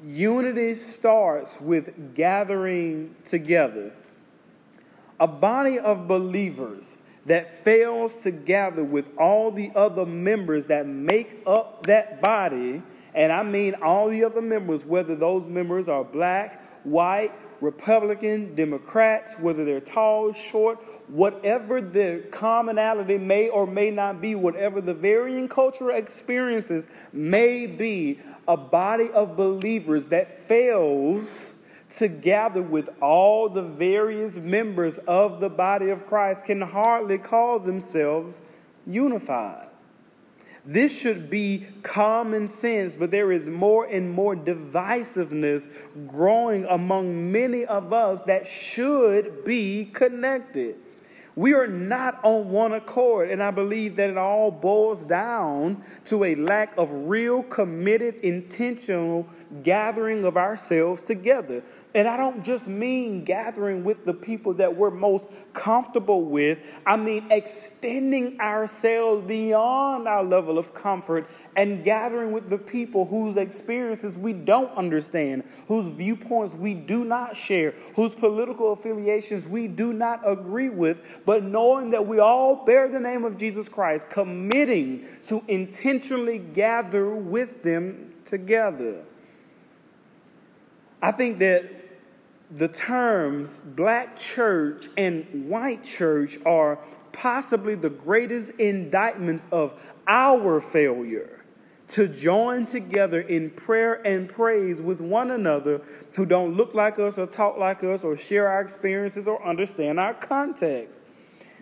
Unity 0.04 0.74
starts 0.74 1.60
with 1.60 2.14
gathering 2.14 3.16
together. 3.24 3.92
A 5.18 5.26
body 5.26 5.78
of 5.78 6.06
believers 6.06 6.98
that 7.26 7.48
fails 7.48 8.16
to 8.16 8.30
gather 8.30 8.84
with 8.84 9.08
all 9.16 9.50
the 9.50 9.70
other 9.74 10.04
members 10.04 10.66
that 10.66 10.86
make 10.86 11.40
up 11.46 11.86
that 11.86 12.20
body 12.20 12.82
and 13.14 13.32
I 13.32 13.42
mean 13.42 13.74
all 13.82 14.08
the 14.08 14.24
other 14.24 14.42
members, 14.42 14.84
whether 14.84 15.14
those 15.14 15.46
members 15.46 15.88
are 15.88 16.04
black, 16.04 16.62
white, 16.84 17.32
Republican, 17.60 18.56
Democrats, 18.56 19.38
whether 19.38 19.64
they're 19.64 19.80
tall, 19.80 20.32
short, 20.32 20.82
whatever 21.08 21.80
the 21.80 22.24
commonality 22.32 23.18
may 23.18 23.48
or 23.48 23.68
may 23.68 23.90
not 23.90 24.20
be, 24.20 24.34
whatever 24.34 24.80
the 24.80 24.94
varying 24.94 25.48
cultural 25.48 25.96
experiences 25.96 26.88
may 27.12 27.66
be, 27.66 28.18
a 28.48 28.56
body 28.56 29.10
of 29.12 29.36
believers 29.36 30.08
that 30.08 30.36
fails 30.36 31.54
to 31.88 32.08
gather 32.08 32.62
with 32.62 32.88
all 33.00 33.48
the 33.48 33.62
various 33.62 34.38
members 34.38 34.98
of 34.98 35.38
the 35.40 35.50
body 35.50 35.90
of 35.90 36.06
Christ 36.06 36.46
can 36.46 36.62
hardly 36.62 37.18
call 37.18 37.60
themselves 37.60 38.42
unified. 38.86 39.68
This 40.64 40.96
should 41.00 41.28
be 41.28 41.66
common 41.82 42.46
sense, 42.46 42.94
but 42.94 43.10
there 43.10 43.32
is 43.32 43.48
more 43.48 43.84
and 43.84 44.10
more 44.10 44.36
divisiveness 44.36 45.68
growing 46.06 46.64
among 46.66 47.32
many 47.32 47.64
of 47.64 47.92
us 47.92 48.22
that 48.22 48.46
should 48.46 49.44
be 49.44 49.86
connected. 49.86 50.76
We 51.34 51.54
are 51.54 51.66
not 51.66 52.20
on 52.22 52.50
one 52.50 52.72
accord, 52.74 53.30
and 53.30 53.42
I 53.42 53.50
believe 53.50 53.96
that 53.96 54.10
it 54.10 54.18
all 54.18 54.50
boils 54.50 55.04
down 55.04 55.82
to 56.04 56.24
a 56.24 56.34
lack 56.34 56.76
of 56.76 56.92
real, 56.92 57.42
committed, 57.42 58.16
intentional 58.16 59.26
gathering 59.62 60.24
of 60.24 60.36
ourselves 60.36 61.02
together. 61.02 61.64
And 61.94 62.08
I 62.08 62.16
don't 62.16 62.42
just 62.42 62.68
mean 62.68 63.22
gathering 63.22 63.84
with 63.84 64.06
the 64.06 64.14
people 64.14 64.54
that 64.54 64.76
we're 64.76 64.90
most 64.90 65.28
comfortable 65.52 66.22
with, 66.22 66.80
I 66.86 66.96
mean 66.96 67.30
extending 67.30 68.40
ourselves 68.40 69.26
beyond 69.26 70.08
our 70.08 70.24
level 70.24 70.56
of 70.56 70.72
comfort 70.72 71.28
and 71.54 71.84
gathering 71.84 72.32
with 72.32 72.48
the 72.48 72.56
people 72.56 73.04
whose 73.04 73.36
experiences 73.36 74.16
we 74.16 74.32
don't 74.32 74.74
understand, 74.74 75.44
whose 75.68 75.88
viewpoints 75.88 76.54
we 76.54 76.72
do 76.72 77.04
not 77.04 77.36
share, 77.36 77.74
whose 77.94 78.14
political 78.14 78.72
affiliations 78.72 79.46
we 79.46 79.68
do 79.68 79.92
not 79.92 80.20
agree 80.24 80.70
with, 80.70 81.20
but 81.26 81.44
knowing 81.44 81.90
that 81.90 82.06
we 82.06 82.18
all 82.18 82.64
bear 82.64 82.88
the 82.88 83.00
name 83.00 83.24
of 83.24 83.36
Jesus 83.36 83.68
Christ, 83.68 84.08
committing 84.08 85.06
to 85.26 85.42
intentionally 85.46 86.38
gather 86.38 87.14
with 87.14 87.62
them 87.62 88.14
together. 88.24 89.04
I 91.02 91.10
think 91.10 91.40
that 91.40 91.81
the 92.54 92.68
terms 92.68 93.62
black 93.64 94.18
church 94.18 94.88
and 94.96 95.48
white 95.48 95.82
church 95.82 96.38
are 96.44 96.78
possibly 97.12 97.74
the 97.74 97.90
greatest 97.90 98.50
indictments 98.52 99.46
of 99.50 99.94
our 100.06 100.60
failure 100.60 101.44
to 101.88 102.08
join 102.08 102.64
together 102.64 103.20
in 103.20 103.50
prayer 103.50 104.06
and 104.06 104.28
praise 104.28 104.80
with 104.80 105.00
one 105.00 105.30
another 105.30 105.80
who 106.14 106.24
don't 106.24 106.54
look 106.56 106.74
like 106.74 106.98
us 106.98 107.18
or 107.18 107.26
talk 107.26 107.58
like 107.58 107.82
us 107.84 108.04
or 108.04 108.16
share 108.16 108.48
our 108.48 108.60
experiences 108.60 109.26
or 109.26 109.44
understand 109.46 109.98
our 109.98 110.14
context. 110.14 111.04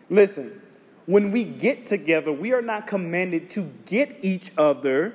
Listen, 0.08 0.60
when 1.06 1.30
we 1.30 1.44
get 1.44 1.86
together, 1.86 2.32
we 2.32 2.52
are 2.52 2.62
not 2.62 2.86
commanded 2.86 3.50
to 3.50 3.72
get 3.86 4.16
each 4.22 4.52
other, 4.56 5.14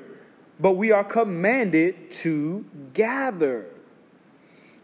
but 0.59 0.71
we 0.71 0.91
are 0.91 1.03
commanded 1.03 2.11
to 2.11 2.65
gather. 2.93 3.67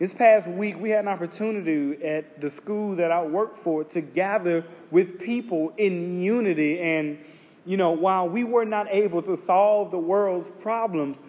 This 0.01 0.13
past 0.15 0.47
week, 0.47 0.79
we 0.79 0.89
had 0.89 1.01
an 1.01 1.09
opportunity 1.09 2.03
at 2.03 2.41
the 2.41 2.49
school 2.49 2.95
that 2.95 3.11
I 3.11 3.21
work 3.21 3.55
for 3.55 3.83
to 3.83 4.01
gather 4.01 4.65
with 4.89 5.19
people 5.19 5.73
in 5.77 6.19
unity. 6.19 6.79
And, 6.79 7.19
you 7.67 7.77
know, 7.77 7.91
while 7.91 8.27
we 8.27 8.43
were 8.43 8.65
not 8.65 8.87
able 8.89 9.21
to 9.21 9.37
solve 9.37 9.91
the 9.91 9.99
world's 9.99 10.49
problems, 10.49 11.21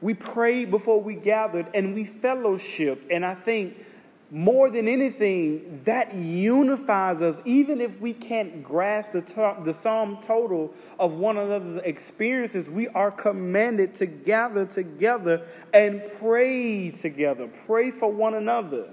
we 0.00 0.14
prayed 0.14 0.70
before 0.70 1.00
we 1.00 1.16
gathered 1.16 1.66
and 1.74 1.92
we 1.92 2.04
fellowshipped. 2.04 3.04
And 3.10 3.26
I 3.26 3.34
think 3.34 3.84
more 4.34 4.68
than 4.68 4.88
anything, 4.88 5.78
that 5.84 6.12
unifies 6.12 7.22
us, 7.22 7.40
even 7.44 7.80
if 7.80 8.00
we 8.00 8.12
can't 8.12 8.64
grasp 8.64 9.12
the, 9.12 9.56
the 9.62 9.72
sum 9.72 10.18
total 10.20 10.74
of 10.98 11.12
one 11.12 11.36
another's 11.38 11.76
experiences. 11.76 12.68
We 12.68 12.88
are 12.88 13.12
commanded 13.12 13.94
to 13.94 14.06
gather 14.06 14.66
together 14.66 15.46
and 15.72 16.02
pray 16.18 16.90
together, 16.90 17.48
pray 17.64 17.92
for 17.92 18.10
one 18.10 18.34
another. 18.34 18.92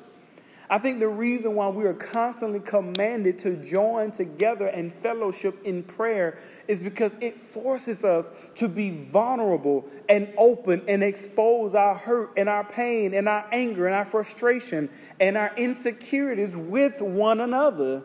I 0.71 0.77
think 0.77 1.01
the 1.01 1.09
reason 1.09 1.55
why 1.55 1.67
we 1.67 1.83
are 1.83 1.93
constantly 1.93 2.61
commanded 2.61 3.37
to 3.39 3.57
join 3.57 4.11
together 4.11 4.67
and 4.67 4.91
fellowship 4.91 5.61
in 5.65 5.83
prayer 5.83 6.39
is 6.65 6.79
because 6.79 7.13
it 7.19 7.35
forces 7.35 8.05
us 8.05 8.31
to 8.55 8.69
be 8.69 8.89
vulnerable 8.89 9.85
and 10.07 10.33
open 10.37 10.81
and 10.87 11.03
expose 11.03 11.75
our 11.75 11.93
hurt 11.93 12.31
and 12.37 12.47
our 12.47 12.63
pain 12.63 13.13
and 13.13 13.27
our 13.27 13.45
anger 13.51 13.85
and 13.85 13.93
our 13.93 14.05
frustration 14.05 14.89
and 15.19 15.35
our 15.35 15.51
insecurities 15.57 16.55
with 16.55 17.01
one 17.01 17.41
another 17.41 18.03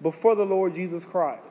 before 0.00 0.36
the 0.36 0.46
Lord 0.46 0.74
Jesus 0.74 1.04
Christ. 1.04 1.42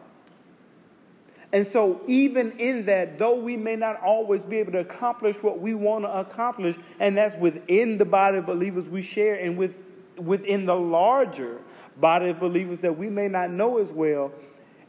And 1.52 1.68
so, 1.68 2.00
even 2.08 2.54
in 2.60 2.86
that, 2.86 3.18
though 3.18 3.36
we 3.36 3.58
may 3.58 3.76
not 3.76 4.02
always 4.02 4.44
be 4.44 4.58
able 4.58 4.72
to 4.72 4.80
accomplish 4.80 5.44
what 5.44 5.60
we 5.60 5.74
want 5.74 6.06
to 6.06 6.18
accomplish, 6.18 6.78
and 7.00 7.18
that's 7.18 7.36
within 7.36 7.98
the 7.98 8.06
body 8.06 8.38
of 8.38 8.46
believers 8.46 8.90
we 8.90 9.02
share 9.02 9.36
and 9.36 9.58
with, 9.58 9.84
within 10.18 10.66
the 10.66 10.76
larger 10.76 11.62
body 11.98 12.30
of 12.30 12.40
believers 12.40 12.80
that 12.80 12.98
we 12.98 13.10
may 13.10 13.28
not 13.28 13.50
know 13.50 13.78
as 13.78 13.94
well, 13.94 14.32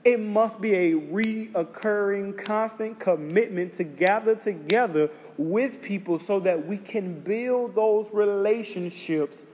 it 0.04 0.20
must 0.20 0.60
be 0.60 0.72
a 0.72 0.92
reoccurring, 0.92 2.38
constant 2.38 3.00
commitment 3.00 3.72
to 3.72 3.84
gather 3.84 4.36
together 4.36 5.10
with 5.36 5.82
people 5.82 6.16
so 6.16 6.38
that 6.40 6.66
we 6.66 6.78
can 6.78 7.20
build 7.20 7.74
those 7.74 8.10
relationships 8.12 9.44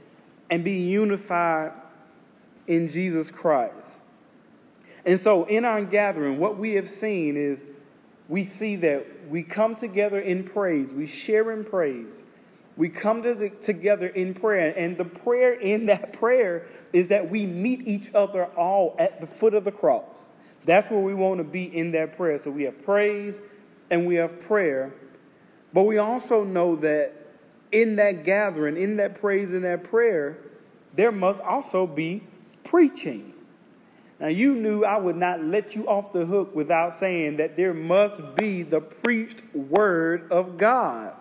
and 0.51 0.63
be 0.63 0.73
unified 0.73 1.73
in 2.67 2.87
Jesus 2.87 3.31
Christ. 3.31 4.03
And 5.07 5.19
so, 5.19 5.45
in 5.45 5.65
our 5.65 5.83
gathering, 5.83 6.39
what 6.39 6.59
we 6.59 6.75
have 6.75 6.89
seen 6.89 7.37
is 7.37 7.67
we 8.29 8.45
see 8.45 8.77
that 8.77 9.07
we 9.29 9.43
come 9.43 9.75
together 9.75 10.21
in 10.21 10.45
praise, 10.45 10.93
we 10.93 11.07
share 11.07 11.51
in 11.51 11.65
praise. 11.65 12.25
We 12.77 12.89
come 12.89 13.23
to 13.23 13.35
the, 13.35 13.51
together 13.51 14.07
in 14.07 14.35
prayer, 14.35 14.73
and 14.77 14.97
the 14.97 15.05
prayer 15.05 15.53
in 15.53 15.87
that 15.87 16.13
prayer 16.13 16.67
is 16.93 17.09
that 17.09 17.29
we 17.29 17.45
meet 17.45 17.87
each 17.87 18.15
other 18.15 18.47
all 18.47 18.97
at 18.99 19.21
the 19.21 19.27
foot 19.27 19.55
of 19.55 19.65
the 19.65 19.73
cross. 19.73 20.31
That's 20.65 20.91
where 20.91 21.01
we 21.01 21.15
want 21.15 21.39
to 21.39 21.45
be 21.45 21.65
in 21.65 21.93
that 21.93 22.17
prayer. 22.17 22.39
So 22.39 22.51
we 22.51 22.63
have 22.63 22.83
praise 22.85 23.41
and 23.91 24.07
we 24.07 24.15
have 24.15 24.41
prayer, 24.41 24.95
but 25.73 25.83
we 25.83 25.99
also 25.99 26.45
know 26.45 26.77
that 26.77 27.15
in 27.73 27.97
that 27.97 28.25
gathering, 28.25 28.77
in 28.77 28.97
that 28.97 29.21
praise 29.21 29.53
and 29.53 29.65
that 29.65 29.85
prayer, 29.85 30.39
there 30.95 31.13
must 31.13 31.43
also 31.43 31.87
be 31.87 32.23
preaching. 32.65 33.33
Now, 34.21 34.29
you 34.29 34.55
knew 34.55 34.85
I 34.85 34.99
would 34.99 35.17
not 35.17 35.43
let 35.43 35.75
you 35.75 35.89
off 35.89 36.13
the 36.13 36.27
hook 36.27 36.55
without 36.55 36.95
saying 36.95 37.39
that 37.39 37.57
there 37.57 37.75
must 37.75 38.37
be 38.37 38.63
the 38.63 38.81
preached 38.81 39.43
word 39.53 40.31
of 40.31 40.57
God. 40.57 41.17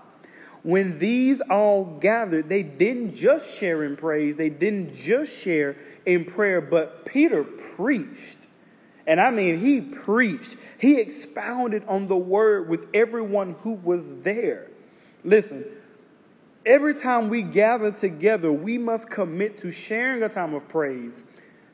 When 0.63 0.99
these 0.99 1.41
all 1.41 1.85
gathered, 1.85 2.49
they 2.49 2.61
didn't 2.61 3.15
just 3.15 3.57
share 3.57 3.83
in 3.83 3.95
praise, 3.95 4.35
they 4.35 4.49
didn't 4.49 4.93
just 4.93 5.41
share 5.41 5.75
in 6.05 6.25
prayer, 6.25 6.61
but 6.61 7.05
Peter 7.05 7.43
preached. 7.43 8.47
And 9.07 9.19
I 9.19 9.31
mean, 9.31 9.59
he 9.59 9.81
preached, 9.81 10.55
he 10.77 10.99
expounded 10.99 11.83
on 11.87 12.05
the 12.05 12.17
word 12.17 12.69
with 12.69 12.87
everyone 12.93 13.55
who 13.61 13.73
was 13.73 14.21
there. 14.21 14.69
Listen, 15.23 15.65
every 16.65 16.93
time 16.93 17.29
we 17.29 17.41
gather 17.41 17.91
together, 17.91 18.51
we 18.51 18.77
must 18.77 19.09
commit 19.09 19.57
to 19.59 19.71
sharing 19.71 20.21
a 20.21 20.29
time 20.29 20.53
of 20.53 20.67
praise 20.67 21.23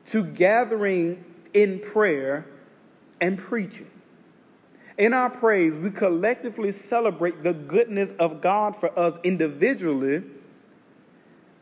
to 0.06 0.24
gathering 0.24 1.22
in 1.52 1.80
prayer 1.80 2.46
and 3.20 3.36
preaching. 3.36 3.90
In 4.98 5.14
our 5.14 5.30
praise, 5.30 5.76
we 5.76 5.90
collectively 5.90 6.72
celebrate 6.72 7.42
the 7.42 7.54
goodness 7.54 8.12
of 8.18 8.40
God 8.40 8.74
for 8.74 8.96
us 8.98 9.18
individually. 9.22 10.24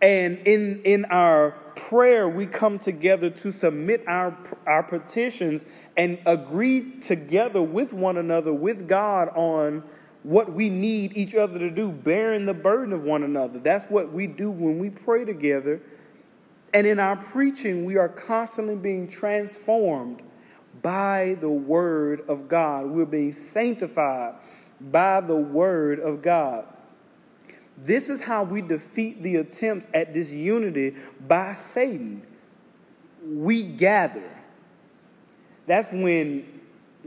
And 0.01 0.39
in, 0.47 0.83
in 0.85 1.05
our 1.07 1.53
prayer, 1.75 2.29
we 2.29 2.47
come 2.47 2.79
together 2.79 3.31
to 3.31 3.53
submit 3.53 4.03
our, 4.09 4.37
our 4.67 4.83
petitions 4.83 5.67
and 5.97 6.19
agree 6.27 6.99
together 7.01 7.63
with 7.63 7.93
one 7.93 8.17
another, 8.17 8.53
with 8.53 8.89
God, 8.89 9.29
on 9.37 9.85
what 10.23 10.53
we 10.53 10.71
need 10.71 11.17
each 11.17 11.35
other 11.35 11.59
to 11.59 11.71
do, 11.71 11.93
bearing 11.93 12.47
the 12.47 12.55
burden 12.55 12.93
of 12.93 13.03
one 13.03 13.23
another. 13.23 13.59
That's 13.59 13.87
what 13.87 14.13
we 14.13 14.27
do 14.27 14.51
when 14.51 14.79
we 14.79 14.91
pray 14.91 15.25
together 15.25 15.83
and 16.77 16.87
in 16.87 16.99
our 16.99 17.17
preaching, 17.17 17.87
we 17.87 17.97
are 17.97 18.09
constantly 18.11 18.77
being 18.77 19.09
transformed 19.09 20.23
by 20.83 21.37
the 21.41 21.51
Word 21.51 22.23
of 22.29 22.49
God. 22.49 22.87
We're 22.87 23.05
being 23.05 23.33
sanctified 23.33 24.35
by 24.81 25.21
the 25.21 25.37
Word 25.37 26.01
of 26.01 26.23
God. 26.23 26.67
This 27.79 28.09
is 28.09 28.23
how 28.23 28.43
we 28.43 28.63
defeat 28.63 29.23
the 29.23 29.37
attempts 29.37 29.87
at 29.93 30.13
disunity 30.13 30.97
by 31.27 31.55
Satan. 31.55 32.23
We 33.25 33.65
gather. 33.65 34.31
That's 35.67 35.93
when 35.93 36.61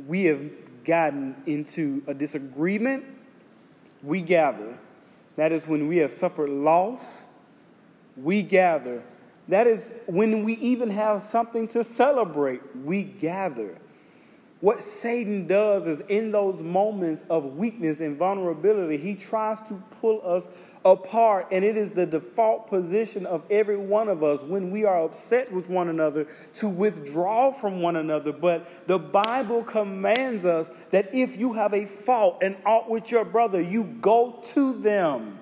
we 0.07 0.25
have 0.25 0.45
gotten 0.83 1.35
into 1.45 2.03
a 2.07 2.13
disagreement. 2.13 3.05
We 4.03 4.21
gather. 4.21 4.77
That 5.37 5.51
is 5.51 5.67
when 5.67 5.87
we 5.87 5.97
have 5.97 6.11
suffered 6.11 6.49
loss. 6.49 7.25
We 8.15 8.43
gather 8.43 9.03
that 9.49 9.67
is 9.67 9.93
when 10.05 10.43
we 10.43 10.53
even 10.53 10.91
have 10.91 11.21
something 11.21 11.67
to 11.67 11.83
celebrate, 11.83 12.61
we 12.75 13.03
gather. 13.03 13.77
What 14.61 14.83
Satan 14.83 15.47
does 15.47 15.87
is 15.87 16.01
in 16.01 16.31
those 16.31 16.61
moments 16.61 17.23
of 17.29 17.55
weakness 17.55 18.01
and 18.01 18.17
vulnerability, 18.17 18.97
he 18.97 19.15
tries 19.15 19.61
to 19.61 19.81
pull 20.01 20.21
us 20.23 20.49
apart. 20.83 21.47
And 21.51 21.63
it 21.63 21.77
is 21.77 21.91
the 21.91 22.05
default 22.05 22.67
position 22.67 23.25
of 23.25 23.45
every 23.49 23.77
one 23.77 24.09
of 24.09 24.21
us 24.21 24.43
when 24.43 24.69
we 24.69 24.83
are 24.83 25.01
upset 25.03 25.51
with 25.51 25.69
one 25.69 25.87
another 25.87 26.27
to 26.55 26.67
withdraw 26.67 27.53
from 27.53 27.81
one 27.81 27.95
another. 27.95 28.33
But 28.33 28.87
the 28.87 28.99
Bible 28.99 29.63
commands 29.63 30.43
us 30.43 30.69
that 30.91 31.15
if 31.15 31.37
you 31.37 31.53
have 31.53 31.73
a 31.73 31.85
fault 31.85 32.39
and 32.43 32.57
ought 32.65 32.89
with 32.89 33.11
your 33.11 33.23
brother, 33.23 33.61
you 33.61 33.83
go 33.83 34.41
to 34.43 34.73
them. 34.73 35.39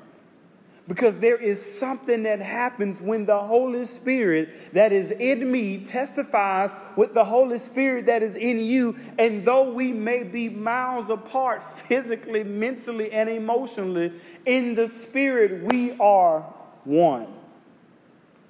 Because 0.88 1.18
there 1.18 1.36
is 1.36 1.80
something 1.80 2.24
that 2.24 2.40
happens 2.40 3.02
when 3.02 3.26
the 3.26 3.40
Holy 3.40 3.84
Spirit 3.84 4.74
that 4.74 4.94
is 4.94 5.12
in 5.12 5.52
me 5.52 5.84
testifies 5.84 6.74
with 6.96 7.14
the 7.14 7.26
Holy 7.26 7.60
Spirit 7.60 8.06
that 8.06 8.24
is 8.24 8.36
in 8.36 8.60
you. 8.60 8.96
And 9.20 9.44
though 9.44 9.70
we 9.70 9.92
may 9.92 10.24
be 10.24 10.48
miles 10.48 11.10
apart 11.10 11.62
physically, 11.62 12.46
mentally, 12.46 13.12
and 13.12 13.30
emotionally, 13.30 14.14
in 14.46 14.76
the 14.76 14.88
Spirit, 14.88 15.64
we 15.64 15.92
are 16.00 16.42
one 16.86 17.28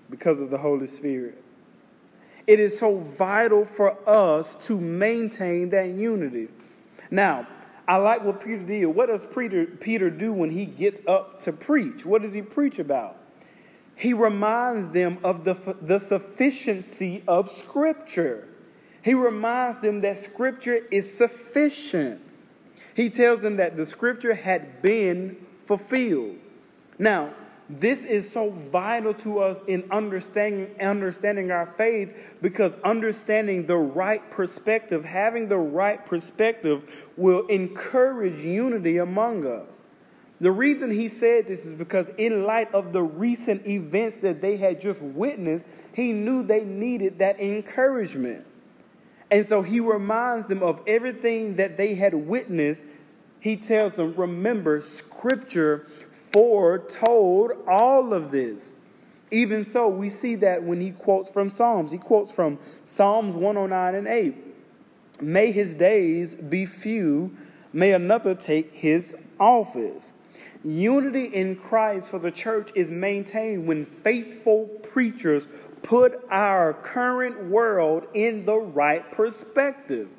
because 0.10 0.40
of 0.40 0.52
the 0.52 0.60
Holy 0.60 0.88
Spirit. 0.88 1.44
It 2.46 2.60
is 2.60 2.78
so 2.78 2.98
vital 2.98 3.66
for 3.66 3.98
us 4.08 4.56
to 4.68 4.80
maintain 4.80 5.70
that 5.72 5.90
unity. 5.90 6.50
Now, 7.10 7.48
I 7.88 7.96
like 7.98 8.24
what 8.24 8.44
Peter 8.44 8.64
did. 8.64 8.86
What 8.88 9.08
does 9.08 9.26
Peter, 9.26 9.66
Peter 9.66 10.10
do 10.10 10.34
when 10.34 10.50
he 10.50 10.66
gets 10.66 11.02
up 11.08 11.40
to 11.44 11.54
preach? 11.54 12.06
What 12.06 12.22
does 12.22 12.34
he 12.34 12.42
preach 12.42 12.80
about? 12.80 13.18
He 13.96 14.14
reminds 14.14 14.90
them 14.90 15.18
of 15.24 15.46
the, 15.46 15.76
the 15.82 15.98
sufficiency 15.98 17.24
of 17.28 17.50
Scripture. 17.50 18.48
He 19.02 19.14
reminds 19.14 19.80
them 19.80 20.02
that 20.02 20.18
Scripture 20.18 20.82
is 20.92 21.18
sufficient. 21.18 22.22
He 22.94 23.10
tells 23.10 23.42
them 23.42 23.58
that 23.58 23.78
the 23.78 23.86
Scripture 23.86 24.34
had 24.34 24.82
been 24.82 25.38
fulfilled. 25.64 26.38
Now, 27.00 27.34
this 27.70 28.06
is 28.06 28.32
so 28.32 28.50
vital 28.50 29.14
to 29.16 29.40
us 29.40 29.62
in 29.68 29.84
understanding, 29.92 30.74
understanding 30.80 31.52
our 31.52 31.66
faith 31.66 32.38
because 32.42 32.76
understanding 32.84 33.66
the 33.66 33.76
right 33.76 34.30
perspective, 34.32 35.04
having 35.04 35.50
the 35.50 35.58
right 35.58 36.06
perspective, 36.06 37.10
will 37.18 37.46
encourage 37.48 38.40
unity 38.40 38.98
among 38.98 39.46
us. 39.46 39.68
The 40.40 40.52
reason 40.52 40.92
he 40.92 41.08
said 41.08 41.48
this 41.48 41.66
is 41.66 41.74
because, 41.74 42.10
in 42.18 42.44
light 42.44 42.72
of 42.74 42.94
the 42.94 43.02
recent 43.02 43.66
events 43.66 44.20
that 44.20 44.40
they 44.40 44.58
had 44.58 44.80
just 44.80 45.02
witnessed, 45.02 45.68
he 45.94 46.14
knew 46.14 46.44
they 46.44 46.64
needed 46.64 47.18
that 47.20 47.40
encouragement. 47.40 48.46
And 49.32 49.46
so 49.46 49.62
he 49.62 49.80
reminds 49.80 50.46
them 50.46 50.62
of 50.64 50.82
everything 50.88 51.56
that 51.56 51.76
they 51.76 51.96
had 51.96 52.14
witnessed. 52.14 52.86
He 53.40 53.58
tells 53.58 53.96
them, 53.96 54.14
Remember, 54.16 54.80
Scripture 54.80 55.88
foretold 56.32 57.52
all 57.68 58.14
of 58.14 58.32
this. 58.32 58.72
Even 59.30 59.64
so, 59.64 59.88
we 59.88 60.10
see 60.10 60.36
that 60.36 60.64
when 60.64 60.80
he 60.80 60.92
quotes 60.92 61.30
from 61.30 61.50
Psalms, 61.50 61.92
he 61.92 61.98
quotes 61.98 62.32
from 62.32 62.60
Psalms 62.84 63.36
109 63.36 63.96
and 63.96 64.08
8. 64.08 64.36
May 65.22 65.52
his 65.52 65.74
days 65.74 66.36
be 66.36 66.66
few, 66.66 67.36
may 67.74 67.92
another 67.92 68.34
take 68.36 68.72
his 68.72 69.16
office. 69.40 70.14
Unity 70.64 71.26
in 71.26 71.56
Christ 71.56 72.10
for 72.10 72.20
the 72.20 72.32
church 72.32 72.72
is 72.76 72.90
maintained 72.92 73.68
when 73.68 73.86
faithful 73.86 74.68
preachers 74.68 75.48
put 75.84 76.20
our 76.30 76.74
current 76.74 77.46
world 77.46 78.06
in 78.14 78.46
the 78.46 78.58
right 78.58 79.12
perspective. 79.12 80.10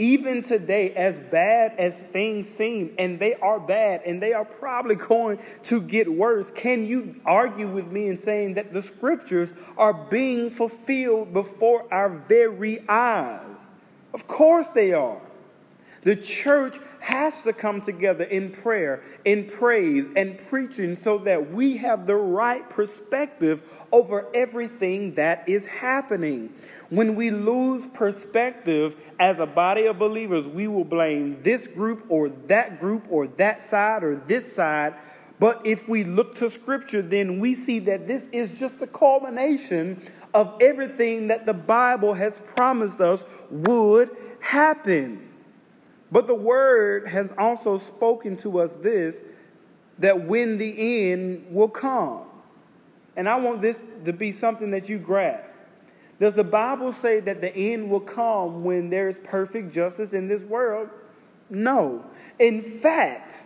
Even 0.00 0.40
today, 0.40 0.94
as 0.94 1.18
bad 1.18 1.74
as 1.78 2.00
things 2.00 2.48
seem, 2.48 2.94
and 2.98 3.20
they 3.20 3.34
are 3.34 3.60
bad, 3.60 4.00
and 4.06 4.22
they 4.22 4.32
are 4.32 4.46
probably 4.46 4.94
going 4.94 5.38
to 5.64 5.82
get 5.82 6.10
worse, 6.10 6.50
can 6.50 6.86
you 6.86 7.20
argue 7.26 7.68
with 7.68 7.92
me 7.92 8.08
in 8.08 8.16
saying 8.16 8.54
that 8.54 8.72
the 8.72 8.80
scriptures 8.80 9.52
are 9.76 9.92
being 9.92 10.48
fulfilled 10.48 11.34
before 11.34 11.86
our 11.92 12.08
very 12.08 12.80
eyes? 12.88 13.70
Of 14.14 14.26
course 14.26 14.70
they 14.70 14.94
are. 14.94 15.20
The 16.02 16.16
church 16.16 16.78
has 17.00 17.42
to 17.42 17.52
come 17.52 17.82
together 17.82 18.24
in 18.24 18.50
prayer, 18.50 19.02
in 19.24 19.46
praise, 19.46 20.08
and 20.16 20.38
preaching 20.38 20.94
so 20.94 21.18
that 21.18 21.50
we 21.50 21.76
have 21.78 22.06
the 22.06 22.16
right 22.16 22.68
perspective 22.70 23.84
over 23.92 24.26
everything 24.34 25.14
that 25.14 25.46
is 25.46 25.66
happening. 25.66 26.54
When 26.88 27.14
we 27.16 27.30
lose 27.30 27.86
perspective 27.86 28.96
as 29.18 29.40
a 29.40 29.46
body 29.46 29.84
of 29.84 29.98
believers, 29.98 30.48
we 30.48 30.68
will 30.68 30.84
blame 30.84 31.42
this 31.42 31.66
group 31.66 32.06
or 32.08 32.30
that 32.46 32.80
group 32.80 33.04
or 33.10 33.26
that 33.26 33.62
side 33.62 34.02
or 34.02 34.16
this 34.16 34.50
side. 34.50 34.94
But 35.38 35.60
if 35.64 35.88
we 35.88 36.04
look 36.04 36.34
to 36.36 36.50
Scripture, 36.50 37.00
then 37.02 37.40
we 37.40 37.54
see 37.54 37.78
that 37.80 38.06
this 38.06 38.28
is 38.28 38.58
just 38.58 38.78
the 38.78 38.86
culmination 38.86 40.02
of 40.34 40.54
everything 40.60 41.28
that 41.28 41.46
the 41.46 41.54
Bible 41.54 42.14
has 42.14 42.38
promised 42.56 43.00
us 43.00 43.24
would 43.50 44.14
happen. 44.40 45.29
But 46.12 46.26
the 46.26 46.34
word 46.34 47.08
has 47.08 47.32
also 47.38 47.78
spoken 47.78 48.36
to 48.38 48.58
us 48.58 48.74
this 48.76 49.24
that 49.98 50.26
when 50.26 50.58
the 50.58 51.10
end 51.12 51.46
will 51.50 51.68
come. 51.68 52.22
And 53.16 53.28
I 53.28 53.36
want 53.36 53.60
this 53.60 53.84
to 54.04 54.12
be 54.12 54.32
something 54.32 54.70
that 54.70 54.88
you 54.88 54.98
grasp. 54.98 55.58
Does 56.18 56.34
the 56.34 56.44
Bible 56.44 56.92
say 56.92 57.20
that 57.20 57.40
the 57.40 57.54
end 57.54 57.90
will 57.90 58.00
come 58.00 58.64
when 58.64 58.90
there 58.90 59.08
is 59.08 59.18
perfect 59.18 59.72
justice 59.72 60.14
in 60.14 60.28
this 60.28 60.44
world? 60.44 60.88
No. 61.48 62.04
In 62.38 62.62
fact, 62.62 63.42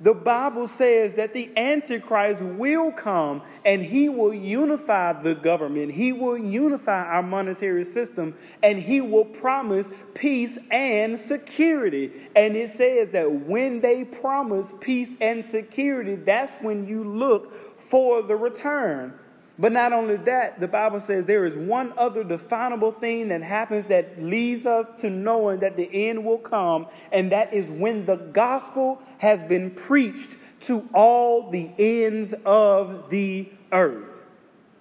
the 0.00 0.14
Bible 0.14 0.68
says 0.68 1.14
that 1.14 1.32
the 1.32 1.50
Antichrist 1.56 2.40
will 2.40 2.92
come 2.92 3.42
and 3.64 3.82
he 3.82 4.08
will 4.08 4.32
unify 4.32 5.12
the 5.12 5.34
government. 5.34 5.92
He 5.92 6.12
will 6.12 6.38
unify 6.38 7.04
our 7.04 7.22
monetary 7.22 7.84
system 7.84 8.34
and 8.62 8.78
he 8.78 9.00
will 9.00 9.24
promise 9.24 9.90
peace 10.14 10.58
and 10.70 11.18
security. 11.18 12.12
And 12.36 12.56
it 12.56 12.68
says 12.68 13.10
that 13.10 13.30
when 13.30 13.80
they 13.80 14.04
promise 14.04 14.72
peace 14.80 15.16
and 15.20 15.44
security, 15.44 16.14
that's 16.14 16.56
when 16.56 16.86
you 16.86 17.02
look 17.02 17.52
for 17.52 18.22
the 18.22 18.36
return 18.36 19.14
but 19.58 19.72
not 19.72 19.92
only 19.92 20.16
that, 20.18 20.60
the 20.60 20.68
Bible 20.68 21.00
says 21.00 21.24
there 21.24 21.44
is 21.44 21.56
one 21.56 21.92
other 21.98 22.22
definable 22.22 22.92
thing 22.92 23.28
that 23.28 23.42
happens 23.42 23.86
that 23.86 24.22
leads 24.22 24.66
us 24.66 24.88
to 25.00 25.10
knowing 25.10 25.58
that 25.60 25.76
the 25.76 25.90
end 26.08 26.24
will 26.24 26.38
come, 26.38 26.86
and 27.10 27.32
that 27.32 27.52
is 27.52 27.72
when 27.72 28.06
the 28.06 28.16
gospel 28.16 29.02
has 29.18 29.42
been 29.42 29.72
preached 29.72 30.36
to 30.60 30.88
all 30.94 31.50
the 31.50 31.72
ends 31.76 32.34
of 32.44 33.10
the 33.10 33.48
earth. 33.72 34.26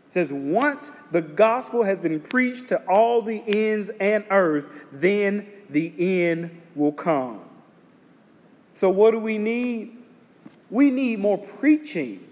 It 0.05 0.13
says, 0.13 0.31
once 0.31 0.91
the 1.11 1.21
gospel 1.21 1.83
has 1.83 1.97
been 1.97 2.19
preached 2.19 2.69
to 2.69 2.77
all 2.85 3.23
the 3.23 3.43
ends 3.47 3.89
and 3.99 4.25
earth, 4.29 4.85
then 4.91 5.47
the 5.71 5.93
end 5.97 6.61
will 6.75 6.93
come. 6.93 7.41
So, 8.75 8.91
what 8.91 9.11
do 9.11 9.19
we 9.19 9.39
need? 9.39 9.97
We 10.69 10.91
need 10.91 11.17
more 11.17 11.39
preaching. 11.39 12.23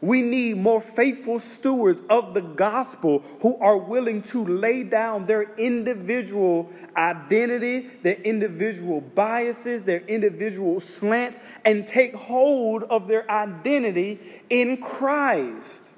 We 0.00 0.22
need 0.22 0.56
more 0.56 0.80
faithful 0.80 1.38
stewards 1.38 2.02
of 2.08 2.32
the 2.32 2.40
gospel 2.40 3.18
who 3.42 3.58
are 3.58 3.76
willing 3.76 4.22
to 4.22 4.44
lay 4.44 4.82
down 4.82 5.24
their 5.24 5.54
individual 5.56 6.70
identity, 6.96 7.88
their 8.02 8.14
individual 8.22 9.02
biases, 9.02 9.84
their 9.84 10.00
individual 10.06 10.80
slants, 10.80 11.40
and 11.64 11.84
take 11.84 12.14
hold 12.14 12.84
of 12.84 13.08
their 13.08 13.30
identity 13.30 14.20
in 14.48 14.78
Christ. 14.78 15.94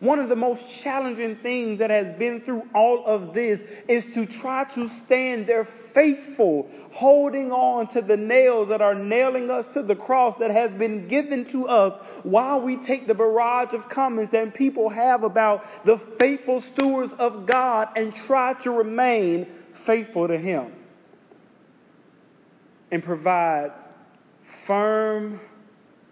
One 0.00 0.18
of 0.18 0.30
the 0.30 0.36
most 0.36 0.82
challenging 0.82 1.36
things 1.36 1.78
that 1.78 1.90
has 1.90 2.10
been 2.10 2.40
through 2.40 2.66
all 2.74 3.04
of 3.04 3.34
this 3.34 3.64
is 3.86 4.14
to 4.14 4.24
try 4.24 4.64
to 4.64 4.88
stand 4.88 5.46
there 5.46 5.62
faithful, 5.62 6.70
holding 6.90 7.52
on 7.52 7.86
to 7.88 8.00
the 8.00 8.16
nails 8.16 8.70
that 8.70 8.80
are 8.80 8.94
nailing 8.94 9.50
us 9.50 9.74
to 9.74 9.82
the 9.82 9.94
cross 9.94 10.38
that 10.38 10.50
has 10.50 10.72
been 10.72 11.06
given 11.06 11.44
to 11.44 11.68
us 11.68 11.98
while 12.22 12.62
we 12.62 12.78
take 12.78 13.08
the 13.08 13.14
barrage 13.14 13.74
of 13.74 13.90
comments 13.90 14.30
that 14.30 14.54
people 14.54 14.88
have 14.88 15.22
about 15.22 15.84
the 15.84 15.98
faithful 15.98 16.60
stewards 16.60 17.12
of 17.12 17.44
God 17.44 17.90
and 17.94 18.14
try 18.14 18.54
to 18.62 18.70
remain 18.70 19.44
faithful 19.44 20.26
to 20.28 20.38
Him 20.38 20.72
and 22.90 23.02
provide 23.02 23.72
firm, 24.40 25.40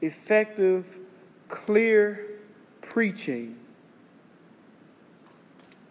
effective, 0.03 0.99
clear 1.49 2.27
preaching 2.83 3.58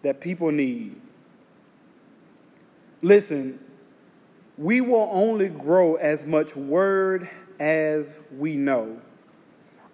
that 0.02 0.20
people 0.20 0.50
need. 0.50 1.00
Listen, 3.02 3.58
we 4.56 4.80
will 4.80 5.08
only 5.12 5.48
grow 5.48 5.94
as 5.94 6.24
much 6.24 6.56
word 6.56 7.28
as 7.60 8.18
we 8.36 8.56
know. 8.56 9.00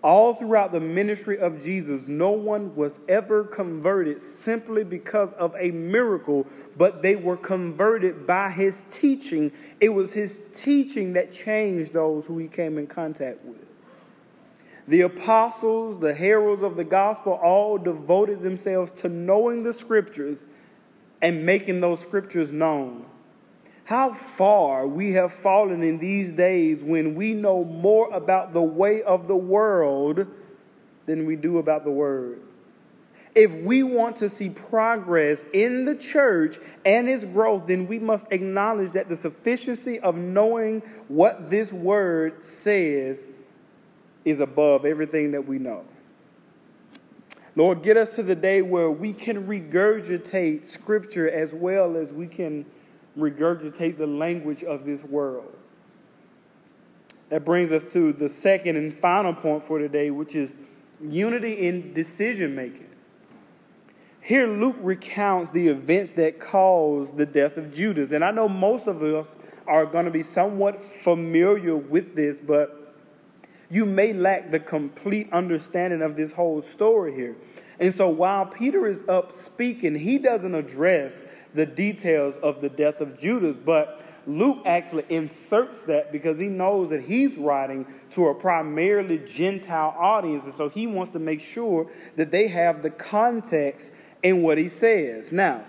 All 0.03 0.35
throughout 0.35 0.73
the 0.73 0.81
ministry 0.81 1.39
of 1.39 1.63
Jesus, 1.63 2.09
no 2.09 2.31
one 2.31 2.77
was 2.77 3.01
ever 3.09 3.43
converted 3.45 4.21
simply 4.21 4.85
because 4.85 5.33
of 5.33 5.55
a 5.59 5.71
miracle, 5.71 6.47
but 6.77 7.01
they 7.01 7.17
were 7.17 7.39
converted 7.39 8.27
by 8.27 8.51
his 8.51 8.85
teaching. 8.91 9.51
It 9.81 9.91
was 9.91 10.13
his 10.13 10.43
teaching 10.53 11.15
that 11.15 11.33
changed 11.33 11.95
those 11.95 12.27
who 12.27 12.37
he 12.37 12.49
came 12.49 12.77
in 12.77 12.87
contact 12.87 13.43
with. 13.47 13.65
The 14.87 15.01
apostles, 15.01 16.01
the 16.01 16.15
heralds 16.15 16.63
of 16.63 16.77
the 16.77 16.85
gospel, 16.85 17.33
all 17.33 17.79
devoted 17.79 18.43
themselves 18.43 18.93
to 19.01 19.09
knowing 19.09 19.63
the 19.63 19.73
scriptures 19.73 20.45
and 21.23 21.47
making 21.47 21.81
those 21.81 22.01
scriptures 22.01 22.53
known. 22.53 23.07
How 23.85 24.13
far 24.13 24.87
we 24.87 25.13
have 25.13 25.33
fallen 25.33 25.83
in 25.83 25.99
these 25.99 26.33
days 26.33 26.85
when 26.85 27.15
we 27.15 27.33
know 27.35 27.65
more 27.65 28.11
about 28.13 28.53
the 28.53 28.63
way 28.63 29.03
of 29.03 29.27
the 29.27 29.37
world 29.37 30.27
than 31.07 31.27
we 31.27 31.37
do 31.37 31.59
about 31.59 31.85
the 31.85 31.91
word. 31.91 32.41
If 33.35 33.53
we 33.53 33.83
want 33.83 34.17
to 34.17 34.31
see 34.31 34.49
progress 34.49 35.45
in 35.53 35.85
the 35.85 35.97
church 35.97 36.59
and 36.85 37.09
its 37.09 37.25
growth, 37.25 37.67
then 37.67 37.87
we 37.87 37.99
must 37.99 38.31
acknowledge 38.31 38.93
that 38.93 39.09
the 39.09 39.17
sufficiency 39.17 39.99
of 39.99 40.15
knowing 40.15 40.81
what 41.09 41.51
this 41.51 41.73
word 41.73 42.47
says 42.47 43.29
is 44.25 44.41
above 44.41 44.85
everything 44.85 45.33
that 45.33 45.47
we 45.47 45.59
know. 45.59 45.85
Lord, 47.57 47.83
get 47.83 47.97
us 47.97 48.17
to 48.17 48.23
the 48.23 48.35
day 48.35 48.63
where 48.63 48.91
we 48.91 49.13
can 49.13 49.47
regurgitate 49.47 50.65
Scripture 50.65 51.29
as 51.29 51.55
well 51.55 51.97
as 51.97 52.13
we 52.13 52.27
can 52.27 52.67
regurgitate 53.17 53.97
the 53.97 54.09
language 54.09 54.65
of 54.65 54.85
this 54.85 55.05
world. 55.05 55.57
That 57.29 57.45
brings 57.45 57.71
us 57.73 57.93
to 57.93 58.13
the 58.13 58.29
second 58.29 58.77
and 58.77 58.93
final 58.93 59.33
point 59.35 59.63
for 59.63 59.79
today, 59.79 60.11
which 60.11 60.35
is 60.35 60.55
unity 61.01 61.67
in 61.67 61.93
decision 61.93 62.55
making. 62.55 62.89
Here, 64.21 64.47
Luke 64.47 64.77
recounts 64.81 65.51
the 65.51 65.69
events 65.69 66.13
that 66.13 66.41
caused 66.41 67.19
the 67.19 67.27
death 67.27 67.57
of 67.57 67.73
Judas. 67.73 68.11
And 68.11 68.25
I 68.25 68.31
know 68.31 68.49
most 68.49 68.87
of 68.87 69.03
us 69.03 69.37
are 69.67 69.85
going 69.85 70.07
to 70.07 70.11
be 70.11 70.23
somewhat 70.23 70.81
familiar 70.81 71.77
with 71.77 72.17
this, 72.17 72.41
but 72.41 72.84
you 73.71 73.87
may 73.87 74.13
lack 74.13 74.51
the 74.51 74.61
complete 74.61 75.33
understanding 75.33 76.03
of 76.03 76.17
this 76.17 76.33
whole 76.33 76.63
story 76.63 77.15
here. 77.15 77.37
And 77.81 77.93
so 77.93 78.09
while 78.09 78.47
Peter 78.47 78.87
is 78.87 79.03
up 79.09 79.33
speaking, 79.33 79.97
he 79.97 80.19
doesn't 80.19 80.55
address 80.55 81.23
the 81.55 81.67
details 81.67 82.37
of 82.37 82.61
the 82.61 82.69
death 82.69 83.01
of 83.01 83.19
Judas, 83.19 83.59
but 83.59 84.03
Luke 84.27 84.63
actually 84.65 85.05
inserts 85.09 85.85
that 85.87 86.11
because 86.11 86.39
he 86.39 86.49
knows 86.49 86.91
that 86.91 87.03
he's 87.03 87.37
writing 87.37 87.87
to 88.11 88.29
a 88.29 88.35
primarily 88.35 89.19
Gentile 89.19 89.95
audience. 89.99 90.45
And 90.45 90.55
so 90.55 90.69
he 90.69 90.87
wants 90.87 91.13
to 91.13 91.19
make 91.19 91.41
sure 91.41 91.91
that 92.17 92.31
they 92.31 92.49
have 92.49 92.83
the 92.83 92.91
context 92.91 93.93
in 94.23 94.43
what 94.43 94.57
he 94.57 94.69
says. 94.69 95.31
Now, 95.31 95.65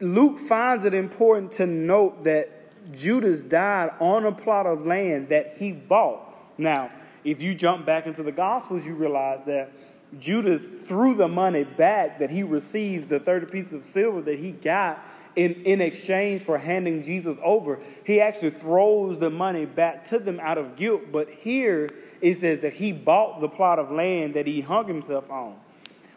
Luke 0.00 0.38
finds 0.38 0.84
it 0.84 0.94
important 0.94 1.52
to 1.52 1.66
note 1.66 2.24
that 2.24 2.50
Judas 2.92 3.44
died 3.44 3.90
on 4.00 4.24
a 4.24 4.32
plot 4.32 4.66
of 4.66 4.86
land 4.86 5.28
that 5.28 5.58
he 5.58 5.72
bought. 5.72 6.24
Now, 6.56 6.90
if 7.30 7.42
you 7.42 7.54
jump 7.54 7.84
back 7.84 8.06
into 8.06 8.22
the 8.22 8.32
Gospels, 8.32 8.86
you 8.86 8.94
realize 8.94 9.44
that 9.44 9.72
Judas 10.18 10.66
threw 10.66 11.14
the 11.14 11.28
money 11.28 11.64
back 11.64 12.18
that 12.18 12.30
he 12.30 12.42
received, 12.42 13.08
the 13.08 13.20
30 13.20 13.46
pieces 13.46 13.74
of 13.74 13.84
silver 13.84 14.22
that 14.22 14.38
he 14.38 14.52
got 14.52 15.04
in, 15.36 15.54
in 15.64 15.80
exchange 15.80 16.42
for 16.42 16.56
handing 16.56 17.02
Jesus 17.02 17.38
over. 17.44 17.78
He 18.04 18.20
actually 18.20 18.50
throws 18.50 19.18
the 19.18 19.30
money 19.30 19.66
back 19.66 20.04
to 20.04 20.18
them 20.18 20.40
out 20.40 20.56
of 20.56 20.76
guilt. 20.76 21.12
But 21.12 21.28
here 21.28 21.90
it 22.20 22.34
says 22.36 22.60
that 22.60 22.74
he 22.74 22.92
bought 22.92 23.40
the 23.40 23.48
plot 23.48 23.78
of 23.78 23.90
land 23.90 24.34
that 24.34 24.46
he 24.46 24.62
hung 24.62 24.88
himself 24.88 25.30
on. 25.30 25.56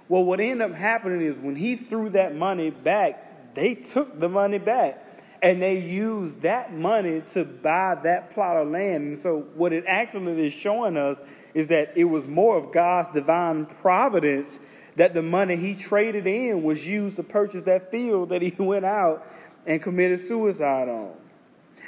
Well, 0.08 0.24
what 0.24 0.39
ended 0.39 0.71
up 0.71 0.78
happening 0.78 1.21
is 1.21 1.39
when 1.39 1.56
he 1.56 1.76
threw 1.76 2.10
that 2.12 2.36
money 2.36 2.69
back, 2.69 3.54
they 3.54 3.76
took 3.76 4.19
the 4.19 4.30
money 4.30 4.58
back. 4.58 5.11
And 5.41 5.62
they 5.62 5.80
used 5.80 6.41
that 6.41 6.73
money 6.73 7.21
to 7.30 7.43
buy 7.43 7.97
that 8.04 8.32
plot 8.32 8.58
of 8.58 8.67
land. 8.67 9.04
And 9.08 9.19
so, 9.19 9.39
what 9.56 9.73
it 9.73 9.84
actually 9.88 10.45
is 10.45 10.54
showing 10.54 10.97
us 10.97 11.21
is 11.54 11.67
that 11.69 11.93
it 11.95 12.04
was 12.04 12.27
more 12.27 12.58
of 12.58 12.71
God's 12.71 13.10
divine 13.10 13.65
providence 13.65 14.60
that 14.97 15.13
the 15.13 15.21
money 15.21 15.56
he 15.56 15.73
traded 15.73 16.27
in 16.27 16.63
was 16.63 16.88
used 16.88 17.15
to 17.15 17.23
purchase 17.23 17.63
that 17.63 17.89
field 17.89 18.30
that 18.30 18.41
he 18.41 18.54
went 18.63 18.86
out 18.86 19.25
and 19.65 19.82
committed 19.82 20.19
suicide 20.19 20.89
on. 20.89 21.13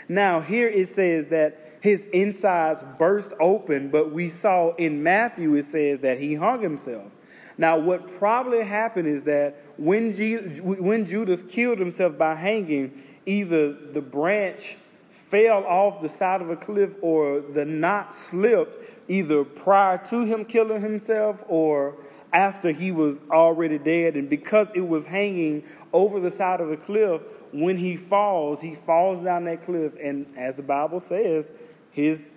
Now, 0.10 0.42
here 0.42 0.68
it 0.68 0.88
says 0.88 1.28
that 1.28 1.60
his 1.82 2.06
insides 2.06 2.84
burst 2.98 3.34
open, 3.39 3.89
but 3.89 4.12
we 4.12 4.30
saw 4.30 4.74
in 4.76 5.04
Matthew 5.04 5.56
it 5.56 5.66
says 5.66 6.00
that 6.00 6.20
he 6.20 6.36
hung 6.36 6.62
himself. 6.62 7.12
Now, 7.58 7.78
what 7.78 8.08
probably 8.18 8.63
happened 8.63 9.08
is 9.08 9.24
that 9.24 9.56
when, 9.78 10.12
when 10.63 11.06
Judas 11.06 11.44
killed 11.44 11.78
himself 11.78 12.18
by 12.18 12.36
hanging, 12.36 13.02
either 13.26 13.74
the 13.74 14.02
branch 14.02 14.78
fell 15.10 15.64
off 15.66 16.02
the 16.02 16.10
side 16.10 16.42
of 16.42 16.50
a 16.50 16.56
cliff 16.56 16.96
or 17.02 17.40
the 17.40 17.66
knot 17.66 18.16
slipped 18.16 18.78
either 19.08 19.44
prior 19.44 19.98
to 19.98 20.26
him 20.26 20.44
killing 20.44 20.82
himself 20.82 21.44
or 21.48 21.96
after 22.32 22.72
he 22.72 22.92
was 22.92 23.22
already 23.30 23.78
dead. 23.78 24.16
And 24.16 24.30
because 24.30 24.72
it 24.74 24.88
was 24.88 25.06
hanging 25.06 25.64
over 25.94 26.20
the 26.20 26.32
side 26.32 26.62
of 26.62 26.70
the 26.70 26.78
cliff, 26.78 27.22
when 27.52 27.78
he 27.78 27.96
falls, 27.96 28.62
he 28.62 28.74
falls 28.74 29.24
down 29.24 29.46
that 29.46 29.64
cliff, 29.64 29.94
and 30.02 30.26
as 30.36 30.58
the 30.58 30.64
Bible 30.64 31.00
says, 31.00 31.52
his 31.92 32.36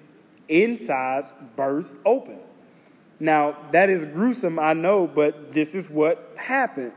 insides 0.48 1.34
burst 1.56 1.98
open. 2.04 2.38
Now, 3.18 3.56
that 3.72 3.88
is 3.88 4.04
gruesome, 4.04 4.58
I 4.58 4.74
know, 4.74 5.06
but 5.06 5.52
this 5.52 5.74
is 5.74 5.88
what 5.88 6.34
happened. 6.36 6.92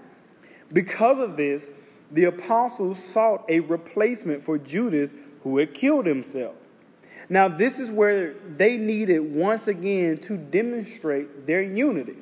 Because 0.72 1.20
of 1.20 1.38
this, 1.38 1.70
the 2.12 2.26
apostles 2.26 3.02
sought 3.04 3.46
a 3.50 3.60
replacement 3.60 4.44
for 4.44 4.58
Judas 4.58 5.14
who 5.44 5.58
had 5.58 5.74
killed 5.74 6.06
himself. 6.06 6.56
Now, 7.30 7.48
this 7.48 7.80
is 7.80 7.92
where 7.92 8.34
they 8.34 8.78
needed 8.78 9.20
once 9.20 9.68
again 9.68 10.18
to 10.20 10.38
demonstrate 10.38 11.46
their 11.46 11.62
unity. 11.62 12.18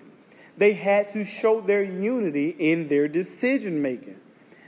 They 0.58 0.74
had 0.74 1.08
to 1.10 1.24
show 1.24 1.62
their 1.62 1.84
unity 1.84 2.50
in 2.50 2.88
their 2.88 3.08
decision 3.08 3.82
making. 3.82 4.20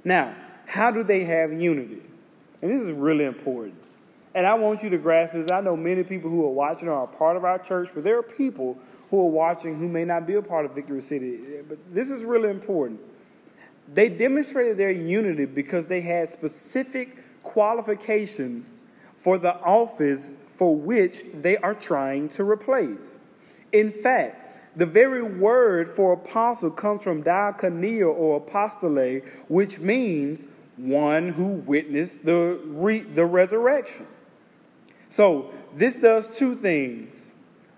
Now, 0.03 0.35
how 0.67 0.91
do 0.91 1.03
they 1.03 1.23
have 1.23 1.51
unity? 1.51 2.01
And 2.61 2.71
this 2.71 2.81
is 2.81 2.91
really 2.91 3.25
important. 3.25 3.75
And 4.35 4.45
I 4.45 4.53
want 4.53 4.83
you 4.83 4.89
to 4.91 4.97
grasp 4.97 5.33
this. 5.33 5.49
I 5.49 5.61
know 5.61 5.75
many 5.75 6.03
people 6.03 6.29
who 6.29 6.45
are 6.45 6.51
watching 6.51 6.87
are 6.87 7.03
a 7.03 7.07
part 7.07 7.35
of 7.35 7.43
our 7.43 7.57
church, 7.57 7.89
but 7.93 8.03
there 8.03 8.19
are 8.19 8.23
people 8.23 8.77
who 9.09 9.19
are 9.19 9.29
watching 9.29 9.75
who 9.75 9.87
may 9.87 10.05
not 10.05 10.27
be 10.27 10.35
a 10.35 10.41
part 10.41 10.65
of 10.65 10.75
Victory 10.75 11.01
City. 11.01 11.39
But 11.67 11.79
this 11.91 12.11
is 12.11 12.23
really 12.23 12.49
important. 12.49 12.99
They 13.93 14.09
demonstrated 14.09 14.77
their 14.77 14.91
unity 14.91 15.45
because 15.45 15.87
they 15.87 16.01
had 16.01 16.29
specific 16.29 17.43
qualifications 17.43 18.83
for 19.17 19.37
the 19.37 19.55
office 19.61 20.33
for 20.47 20.75
which 20.75 21.23
they 21.33 21.57
are 21.57 21.73
trying 21.73 22.29
to 22.29 22.43
replace. 22.43 23.19
In 23.71 23.91
fact, 23.91 24.77
the 24.77 24.85
very 24.85 25.23
word 25.23 25.89
for 25.89 26.13
apostle 26.13 26.71
comes 26.71 27.03
from 27.03 27.23
diakonia 27.23 28.13
or 28.13 28.37
apostole, 28.37 29.21
which 29.47 29.79
means 29.79 30.47
one 30.77 31.29
who 31.29 31.47
witnessed 31.47 32.25
the, 32.25 32.59
re- 32.65 33.01
the 33.01 33.25
resurrection. 33.25 34.07
So 35.09 35.51
this 35.75 35.99
does 35.99 36.37
two 36.37 36.55
things. 36.55 37.33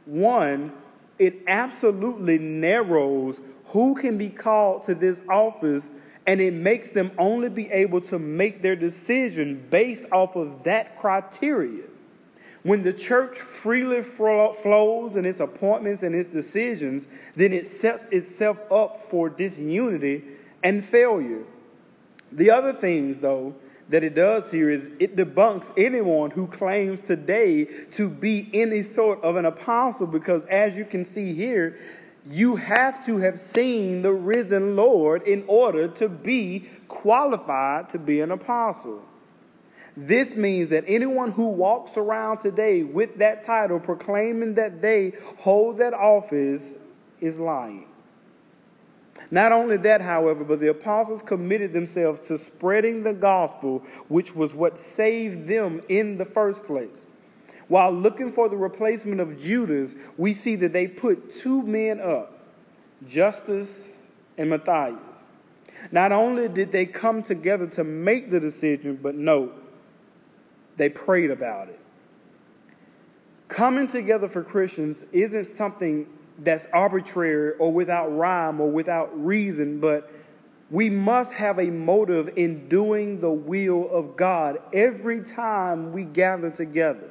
One, 0.05 0.73
it 1.21 1.43
absolutely 1.45 2.39
narrows 2.39 3.41
who 3.67 3.93
can 3.93 4.17
be 4.17 4.27
called 4.27 4.81
to 4.81 4.95
this 4.95 5.21
office, 5.29 5.91
and 6.25 6.41
it 6.41 6.51
makes 6.51 6.89
them 6.89 7.11
only 7.15 7.47
be 7.47 7.69
able 7.71 8.01
to 8.01 8.17
make 8.17 8.61
their 8.61 8.75
decision 8.75 9.67
based 9.69 10.07
off 10.11 10.35
of 10.35 10.63
that 10.63 10.97
criteria. 10.97 11.83
When 12.63 12.81
the 12.81 12.91
church 12.91 13.37
freely 13.37 14.01
flows 14.01 15.15
in 15.15 15.25
its 15.25 15.39
appointments 15.39 16.01
and 16.01 16.15
its 16.15 16.27
decisions, 16.27 17.07
then 17.35 17.53
it 17.53 17.67
sets 17.67 18.09
itself 18.09 18.59
up 18.71 18.97
for 18.97 19.29
disunity 19.29 20.23
and 20.63 20.83
failure. 20.83 21.43
The 22.31 22.49
other 22.49 22.73
things, 22.73 23.19
though, 23.19 23.53
that 23.91 24.03
it 24.03 24.15
does 24.15 24.51
here 24.51 24.69
is 24.69 24.89
it 24.99 25.15
debunks 25.15 25.71
anyone 25.77 26.31
who 26.31 26.47
claims 26.47 27.01
today 27.01 27.65
to 27.91 28.09
be 28.09 28.49
any 28.53 28.81
sort 28.81 29.21
of 29.21 29.35
an 29.35 29.45
apostle 29.45 30.07
because, 30.07 30.45
as 30.45 30.77
you 30.77 30.85
can 30.85 31.03
see 31.03 31.33
here, 31.33 31.77
you 32.29 32.55
have 32.55 33.05
to 33.05 33.17
have 33.17 33.37
seen 33.39 34.01
the 34.01 34.13
risen 34.13 34.75
Lord 34.75 35.23
in 35.23 35.43
order 35.47 35.87
to 35.89 36.07
be 36.07 36.67
qualified 36.87 37.89
to 37.89 37.99
be 37.99 38.21
an 38.21 38.31
apostle. 38.31 39.03
This 39.97 40.35
means 40.35 40.69
that 40.69 40.85
anyone 40.87 41.31
who 41.31 41.49
walks 41.49 41.97
around 41.97 42.37
today 42.37 42.83
with 42.83 43.17
that 43.17 43.43
title, 43.43 43.79
proclaiming 43.79 44.53
that 44.53 44.81
they 44.81 45.13
hold 45.39 45.79
that 45.79 45.93
office, 45.93 46.77
is 47.19 47.39
lying. 47.39 47.90
Not 49.29 49.51
only 49.51 49.77
that, 49.77 50.01
however, 50.01 50.43
but 50.43 50.59
the 50.59 50.69
apostles 50.69 51.21
committed 51.21 51.73
themselves 51.73 52.19
to 52.21 52.37
spreading 52.37 53.03
the 53.03 53.13
gospel, 53.13 53.79
which 54.07 54.35
was 54.35 54.55
what 54.55 54.77
saved 54.77 55.47
them 55.47 55.81
in 55.87 56.17
the 56.17 56.25
first 56.25 56.63
place. 56.63 57.05
While 57.67 57.91
looking 57.91 58.31
for 58.31 58.49
the 58.49 58.57
replacement 58.57 59.21
of 59.21 59.37
Judas, 59.37 59.95
we 60.17 60.33
see 60.33 60.55
that 60.57 60.73
they 60.73 60.87
put 60.87 61.31
two 61.31 61.61
men 61.63 62.01
up 62.01 62.39
Justus 63.05 64.11
and 64.37 64.49
Matthias. 64.49 65.23
Not 65.91 66.11
only 66.11 66.47
did 66.47 66.71
they 66.71 66.85
come 66.85 67.21
together 67.21 67.67
to 67.67 67.83
make 67.83 68.29
the 68.29 68.39
decision, 68.39 68.99
but 69.01 69.15
note, 69.15 69.53
they 70.77 70.89
prayed 70.89 71.31
about 71.31 71.69
it. 71.69 71.79
Coming 73.47 73.87
together 73.87 74.27
for 74.27 74.43
Christians 74.43 75.05
isn't 75.11 75.45
something 75.45 76.07
that's 76.43 76.67
arbitrary 76.73 77.53
or 77.57 77.71
without 77.71 78.07
rhyme 78.07 78.59
or 78.59 78.69
without 78.69 79.09
reason, 79.23 79.79
but 79.79 80.11
we 80.69 80.89
must 80.89 81.33
have 81.33 81.59
a 81.59 81.65
motive 81.65 82.29
in 82.35 82.67
doing 82.69 83.19
the 83.19 83.31
will 83.31 83.89
of 83.89 84.15
God 84.15 84.57
every 84.73 85.21
time 85.21 85.91
we 85.91 86.05
gather 86.05 86.49
together. 86.49 87.09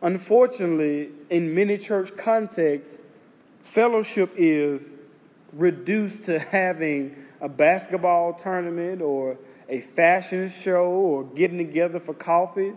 Unfortunately, 0.00 1.10
in 1.30 1.54
many 1.54 1.76
church 1.76 2.16
contexts, 2.16 2.98
fellowship 3.62 4.32
is 4.36 4.94
reduced 5.52 6.24
to 6.24 6.38
having 6.38 7.16
a 7.40 7.48
basketball 7.48 8.34
tournament 8.34 9.02
or 9.02 9.38
a 9.68 9.80
fashion 9.80 10.48
show 10.48 10.86
or 10.86 11.24
getting 11.24 11.58
together 11.58 11.98
for 11.98 12.14
coffee 12.14 12.74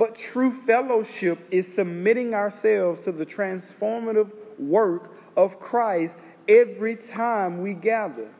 but 0.00 0.16
true 0.16 0.50
fellowship 0.50 1.38
is 1.50 1.70
submitting 1.70 2.32
ourselves 2.32 3.00
to 3.00 3.12
the 3.12 3.26
transformative 3.26 4.30
work 4.58 5.12
of 5.36 5.60
Christ 5.60 6.16
every 6.48 6.96
time 6.96 7.60
we 7.60 7.74
gather. 7.74 8.30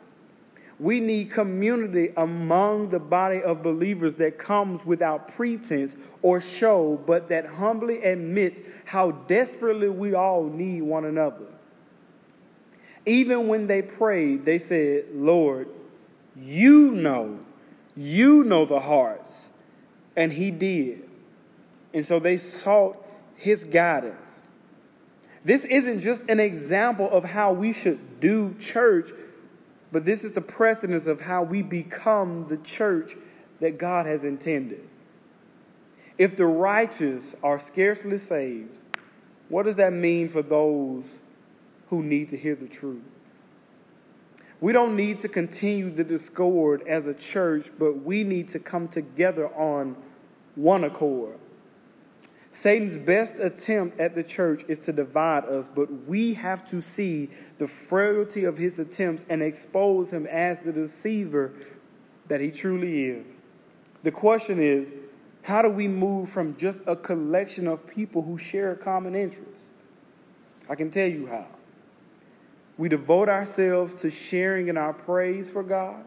We 0.78 1.00
need 1.00 1.30
community 1.30 2.14
among 2.16 2.88
the 2.88 2.98
body 2.98 3.42
of 3.42 3.62
believers 3.62 4.14
that 4.14 4.38
comes 4.38 4.86
without 4.86 5.28
pretense 5.28 5.96
or 6.22 6.40
show, 6.40 6.98
but 7.04 7.28
that 7.28 7.44
humbly 7.44 8.02
admits 8.04 8.62
how 8.86 9.10
desperately 9.10 9.90
we 9.90 10.14
all 10.14 10.44
need 10.44 10.80
one 10.80 11.04
another. 11.04 11.44
Even 13.04 13.48
when 13.48 13.66
they 13.66 13.82
prayed, 13.82 14.46
they 14.46 14.56
said, 14.56 15.10
Lord, 15.12 15.68
you 16.34 16.92
know, 16.92 17.40
you 17.94 18.44
know 18.44 18.64
the 18.64 18.80
hearts. 18.80 19.48
And 20.16 20.32
He 20.32 20.50
did. 20.50 21.09
And 21.92 22.06
so 22.06 22.18
they 22.18 22.36
sought 22.36 22.96
his 23.36 23.64
guidance. 23.64 24.42
This 25.44 25.64
isn't 25.64 26.00
just 26.00 26.28
an 26.28 26.38
example 26.38 27.10
of 27.10 27.24
how 27.24 27.52
we 27.52 27.72
should 27.72 28.20
do 28.20 28.54
church, 28.58 29.10
but 29.90 30.04
this 30.04 30.22
is 30.22 30.32
the 30.32 30.40
precedence 30.40 31.06
of 31.06 31.22
how 31.22 31.42
we 31.42 31.62
become 31.62 32.46
the 32.48 32.58
church 32.58 33.16
that 33.60 33.78
God 33.78 34.06
has 34.06 34.24
intended. 34.24 34.86
If 36.18 36.36
the 36.36 36.46
righteous 36.46 37.34
are 37.42 37.58
scarcely 37.58 38.18
saved, 38.18 38.78
what 39.48 39.64
does 39.64 39.76
that 39.76 39.92
mean 39.92 40.28
for 40.28 40.42
those 40.42 41.18
who 41.88 42.02
need 42.02 42.28
to 42.28 42.36
hear 42.36 42.54
the 42.54 42.68
truth? 42.68 43.02
We 44.60 44.74
don't 44.74 44.94
need 44.94 45.18
to 45.20 45.28
continue 45.28 45.90
the 45.90 46.04
discord 46.04 46.82
as 46.86 47.06
a 47.06 47.14
church, 47.14 47.70
but 47.78 48.04
we 48.04 48.24
need 48.24 48.48
to 48.48 48.58
come 48.58 48.88
together 48.88 49.48
on 49.48 49.96
one 50.54 50.84
accord. 50.84 51.38
Satan's 52.50 52.96
best 52.96 53.38
attempt 53.38 54.00
at 54.00 54.16
the 54.16 54.24
church 54.24 54.64
is 54.66 54.80
to 54.80 54.92
divide 54.92 55.44
us, 55.44 55.68
but 55.68 56.06
we 56.06 56.34
have 56.34 56.64
to 56.66 56.80
see 56.80 57.30
the 57.58 57.68
frailty 57.68 58.44
of 58.44 58.58
his 58.58 58.78
attempts 58.78 59.24
and 59.28 59.40
expose 59.40 60.12
him 60.12 60.26
as 60.26 60.60
the 60.62 60.72
deceiver 60.72 61.52
that 62.26 62.40
he 62.40 62.50
truly 62.50 63.04
is. 63.04 63.36
The 64.02 64.10
question 64.10 64.60
is 64.60 64.96
how 65.42 65.62
do 65.62 65.68
we 65.68 65.88
move 65.88 66.28
from 66.28 66.56
just 66.56 66.80
a 66.86 66.96
collection 66.96 67.66
of 67.66 67.86
people 67.86 68.22
who 68.22 68.36
share 68.36 68.72
a 68.72 68.76
common 68.76 69.14
interest? 69.14 69.74
I 70.68 70.74
can 70.74 70.90
tell 70.90 71.08
you 71.08 71.26
how. 71.26 71.46
We 72.76 72.88
devote 72.88 73.28
ourselves 73.28 74.00
to 74.00 74.10
sharing 74.10 74.68
in 74.68 74.76
our 74.76 74.92
praise 74.92 75.50
for 75.50 75.62
God. 75.62 76.04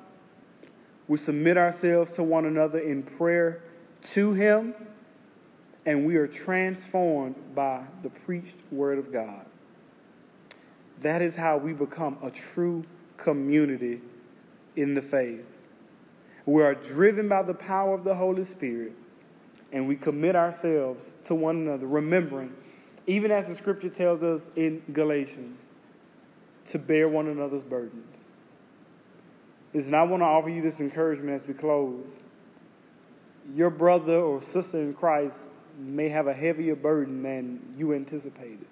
We 1.08 1.18
submit 1.18 1.58
ourselves 1.58 2.14
to 2.14 2.24
one 2.24 2.46
another 2.46 2.80
in 2.80 3.04
prayer 3.04 3.62
to 4.04 4.34
Him, 4.34 4.74
and 5.86 6.06
we 6.06 6.16
are 6.16 6.28
transformed 6.28 7.36
by 7.54 7.84
the 8.02 8.10
preached 8.10 8.64
Word 8.72 8.98
of 8.98 9.12
God. 9.12 9.46
That 11.02 11.22
is 11.22 11.36
how 11.36 11.58
we 11.58 11.74
become 11.74 12.18
a 12.24 12.32
true 12.32 12.84
community 13.18 14.02
in 14.76 14.96
the 14.96 15.02
faith. 15.02 15.46
We 16.46 16.64
are 16.64 16.76
driven 16.76 17.28
by 17.28 17.44
the 17.44 17.54
power 17.54 17.94
of 17.94 18.04
the 18.04 18.16
Holy 18.16 18.44
Spirit, 18.44 18.94
and 19.72 19.88
we 19.88 19.96
commit 19.96 20.36
ourselves 20.36 21.14
to 21.24 21.36
one 21.36 21.58
another, 21.58 21.88
remembering, 21.88 22.54
even 23.08 23.32
as 23.32 23.48
the 23.48 23.56
scripture 23.56 23.90
tells 23.90 24.24
us 24.24 24.50
in 24.56 24.82
Galatians, 24.92 25.72
to 26.66 26.80
bear 26.80 27.10
one 27.10 27.28
another's 27.28 27.64
burdens. 27.64 28.30
Listen, 29.74 29.94
I 29.96 30.04
want 30.04 30.22
to 30.22 30.26
offer 30.26 30.50
you 30.50 30.62
this 30.62 30.80
encouragement 30.80 31.32
as 31.32 31.48
we 31.48 31.54
close. 31.54 32.20
Your 33.54 33.70
brother 33.70 34.20
or 34.20 34.42
sister 34.42 34.80
in 34.80 34.94
Christ 34.94 35.50
may 35.78 36.10
have 36.10 36.28
a 36.28 36.34
heavier 36.34 36.76
burden 36.76 37.24
than 37.24 37.74
you 37.78 37.94
anticipated. 37.94 38.66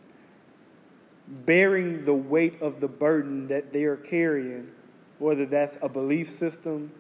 Bearing 1.28 2.06
the 2.06 2.14
weight 2.14 2.62
of 2.62 2.82
the 2.82 2.88
burden 2.88 3.48
that 3.48 3.74
they 3.74 3.84
are 3.84 3.96
carrying, 3.98 4.72
whether 5.18 5.46
that's 5.46 5.78
a 5.82 5.90
belief 5.90 6.30
system, 6.30 6.92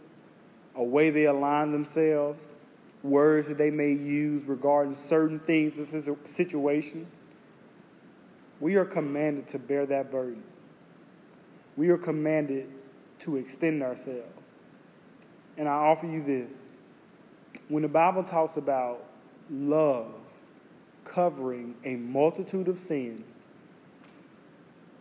a 0.75 0.83
way 0.83 1.09
they 1.09 1.25
align 1.25 1.71
themselves, 1.71 2.47
words 3.03 3.47
that 3.47 3.57
they 3.57 3.71
may 3.71 3.91
use 3.91 4.45
regarding 4.45 4.95
certain 4.95 5.39
things 5.39 5.77
and 5.77 6.17
situations, 6.25 7.23
we 8.59 8.75
are 8.75 8.85
commanded 8.85 9.47
to 9.47 9.59
bear 9.59 9.85
that 9.87 10.11
burden. 10.11 10.43
We 11.75 11.89
are 11.89 11.97
commanded 11.97 12.69
to 13.19 13.37
extend 13.37 13.81
ourselves. 13.81 14.51
And 15.57 15.67
I 15.67 15.73
offer 15.73 16.05
you 16.05 16.21
this. 16.21 16.67
When 17.67 17.81
the 17.81 17.89
Bible 17.89 18.23
talks 18.23 18.57
about 18.57 19.03
love 19.51 20.13
covering 21.03 21.75
a 21.83 21.95
multitude 21.95 22.67
of 22.67 22.77
sins, 22.77 23.41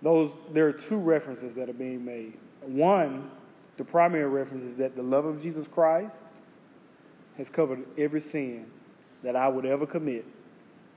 those 0.03 0.37
there 0.53 0.67
are 0.67 0.73
two 0.73 0.99
references 0.99 1.55
that 1.55 1.69
are 1.69 1.75
being 1.75 2.05
made. 2.05 2.37
One, 2.63 3.31
the 3.77 3.85
primary 3.85 4.29
reference 4.29 4.63
is 4.63 4.77
that 4.79 4.95
the 4.95 5.03
love 5.03 5.25
of 5.25 5.43
Jesus 5.43 5.69
Christ 5.69 6.27
has 7.37 7.49
covered 7.49 7.85
every 7.97 8.21
sin 8.21 8.67
that 9.23 9.37
I 9.37 9.49
would 9.49 9.67
ever 9.67 9.87
commit 9.87 10.27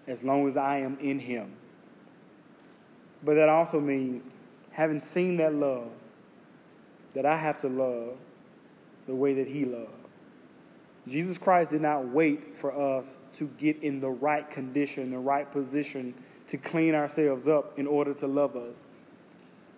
as 0.07 0.23
long 0.23 0.47
as 0.47 0.57
I 0.57 0.79
am 0.79 0.97
in 0.99 1.19
him. 1.19 1.53
But 3.23 3.35
that 3.35 3.49
also 3.49 3.79
means 3.79 4.29
having 4.71 4.99
seen 4.99 5.37
that 5.37 5.53
love, 5.53 5.89
that 7.13 7.25
I 7.25 7.37
have 7.37 7.59
to 7.59 7.69
love 7.69 8.17
the 9.07 9.15
way 9.15 9.33
that 9.35 9.47
He 9.47 9.65
loved. 9.65 9.91
Jesus 11.07 11.37
Christ 11.37 11.71
did 11.71 11.81
not 11.81 12.07
wait 12.07 12.55
for 12.55 12.71
us 12.71 13.17
to 13.33 13.45
get 13.57 13.83
in 13.83 13.99
the 13.99 14.09
right 14.09 14.49
condition, 14.49 15.11
the 15.11 15.17
right 15.17 15.49
position 15.51 16.13
to 16.47 16.57
clean 16.57 16.95
ourselves 16.95 17.47
up 17.47 17.77
in 17.77 17.87
order 17.87 18.13
to 18.13 18.27
love 18.27 18.55
us. 18.55 18.85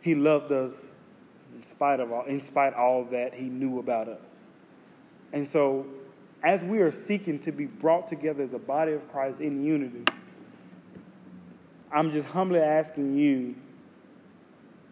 He 0.01 0.13
loved 0.13 0.51
us 0.51 0.93
in 1.55 1.63
spite 1.63 1.99
of 1.99 2.11
all, 2.11 2.25
in 2.25 2.39
spite 2.39 2.73
of 2.73 2.79
all 2.79 3.03
that 3.05 3.33
He 3.33 3.45
knew 3.45 3.79
about 3.79 4.07
us. 4.07 4.45
And 5.33 5.47
so, 5.47 5.87
as 6.43 6.63
we 6.63 6.79
are 6.79 6.91
seeking 6.91 7.39
to 7.39 7.51
be 7.51 7.65
brought 7.65 8.07
together 8.07 8.43
as 8.43 8.53
a 8.53 8.59
body 8.59 8.91
of 8.93 9.09
Christ 9.11 9.41
in 9.41 9.63
unity, 9.63 10.03
I'm 11.91 12.11
just 12.11 12.29
humbly 12.29 12.59
asking 12.59 13.15
you, 13.15 13.55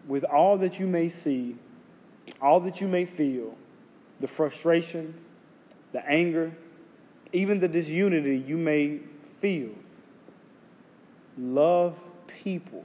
with 0.08 0.24
all 0.24 0.58
that 0.58 0.80
you 0.80 0.86
may 0.86 1.08
see, 1.08 1.56
all 2.40 2.60
that 2.60 2.80
you 2.80 2.88
may 2.88 3.04
feel, 3.04 3.56
the 4.20 4.26
frustration, 4.26 5.14
the 5.94 6.04
anger, 6.10 6.52
even 7.32 7.60
the 7.60 7.68
disunity 7.68 8.36
you 8.36 8.58
may 8.58 8.98
feel, 9.40 9.70
love 11.38 12.02
people 12.26 12.84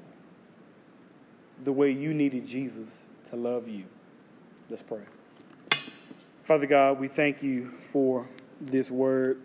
the 1.64 1.74
way 1.74 1.90
you 1.90 2.14
needed 2.14 2.46
Jesus 2.46 3.02
to 3.26 3.36
love 3.36 3.68
you. 3.68 3.86
Let's 4.70 4.84
pray. 4.84 5.02
Father 6.44 6.68
God, 6.68 7.00
we 7.00 7.08
thank 7.08 7.42
you 7.42 7.72
for 7.92 8.30
this 8.62 8.92
word. 8.92 9.42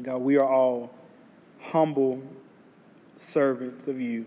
God, 0.00 0.22
we 0.22 0.38
are 0.38 0.48
all 0.48 0.94
humble 1.60 2.22
servants 3.16 3.86
of 3.86 4.00
you. 4.00 4.24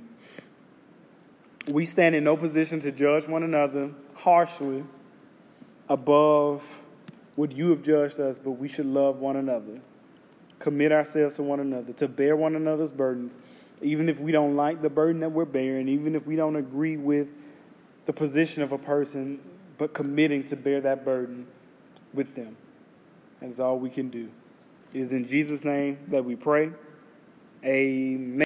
We 1.67 1.85
stand 1.85 2.13
in 2.13 2.23
no 2.23 2.37
position 2.37 2.79
to 2.81 2.91
judge 2.91 3.27
one 3.27 3.41
another 3.41 3.89
harshly 4.17 4.83
above 5.89 6.83
what 7.35 7.51
you 7.51 7.69
have 7.69 7.81
judged 7.81 8.19
us, 8.19 8.39
but 8.39 8.51
we 8.51 8.67
should 8.67 8.85
love 8.85 9.17
one 9.19 9.35
another, 9.35 9.81
commit 10.59 10.91
ourselves 10.91 11.35
to 11.35 11.43
one 11.43 11.59
another, 11.59 11.93
to 11.93 12.07
bear 12.07 12.35
one 12.35 12.55
another's 12.55 12.91
burdens, 12.91 13.37
even 13.81 14.07
if 14.07 14.19
we 14.19 14.31
don't 14.31 14.55
like 14.55 14.81
the 14.81 14.89
burden 14.89 15.21
that 15.21 15.31
we're 15.31 15.45
bearing, 15.45 15.87
even 15.87 16.15
if 16.15 16.25
we 16.25 16.35
don't 16.35 16.55
agree 16.55 16.97
with 16.97 17.31
the 18.05 18.13
position 18.13 18.63
of 18.63 18.71
a 18.71 18.77
person, 18.77 19.39
but 19.77 19.93
committing 19.93 20.43
to 20.43 20.55
bear 20.55 20.79
that 20.81 21.03
burden 21.03 21.47
with 22.13 22.35
them. 22.35 22.55
That 23.41 23.49
is 23.49 23.59
all 23.59 23.77
we 23.77 23.89
can 23.89 24.09
do. 24.09 24.29
It 24.93 25.01
is 25.01 25.11
in 25.11 25.25
Jesus' 25.25 25.65
name 25.65 25.99
that 26.07 26.23
we 26.23 26.35
pray. 26.35 26.71
Amen. 27.65 28.33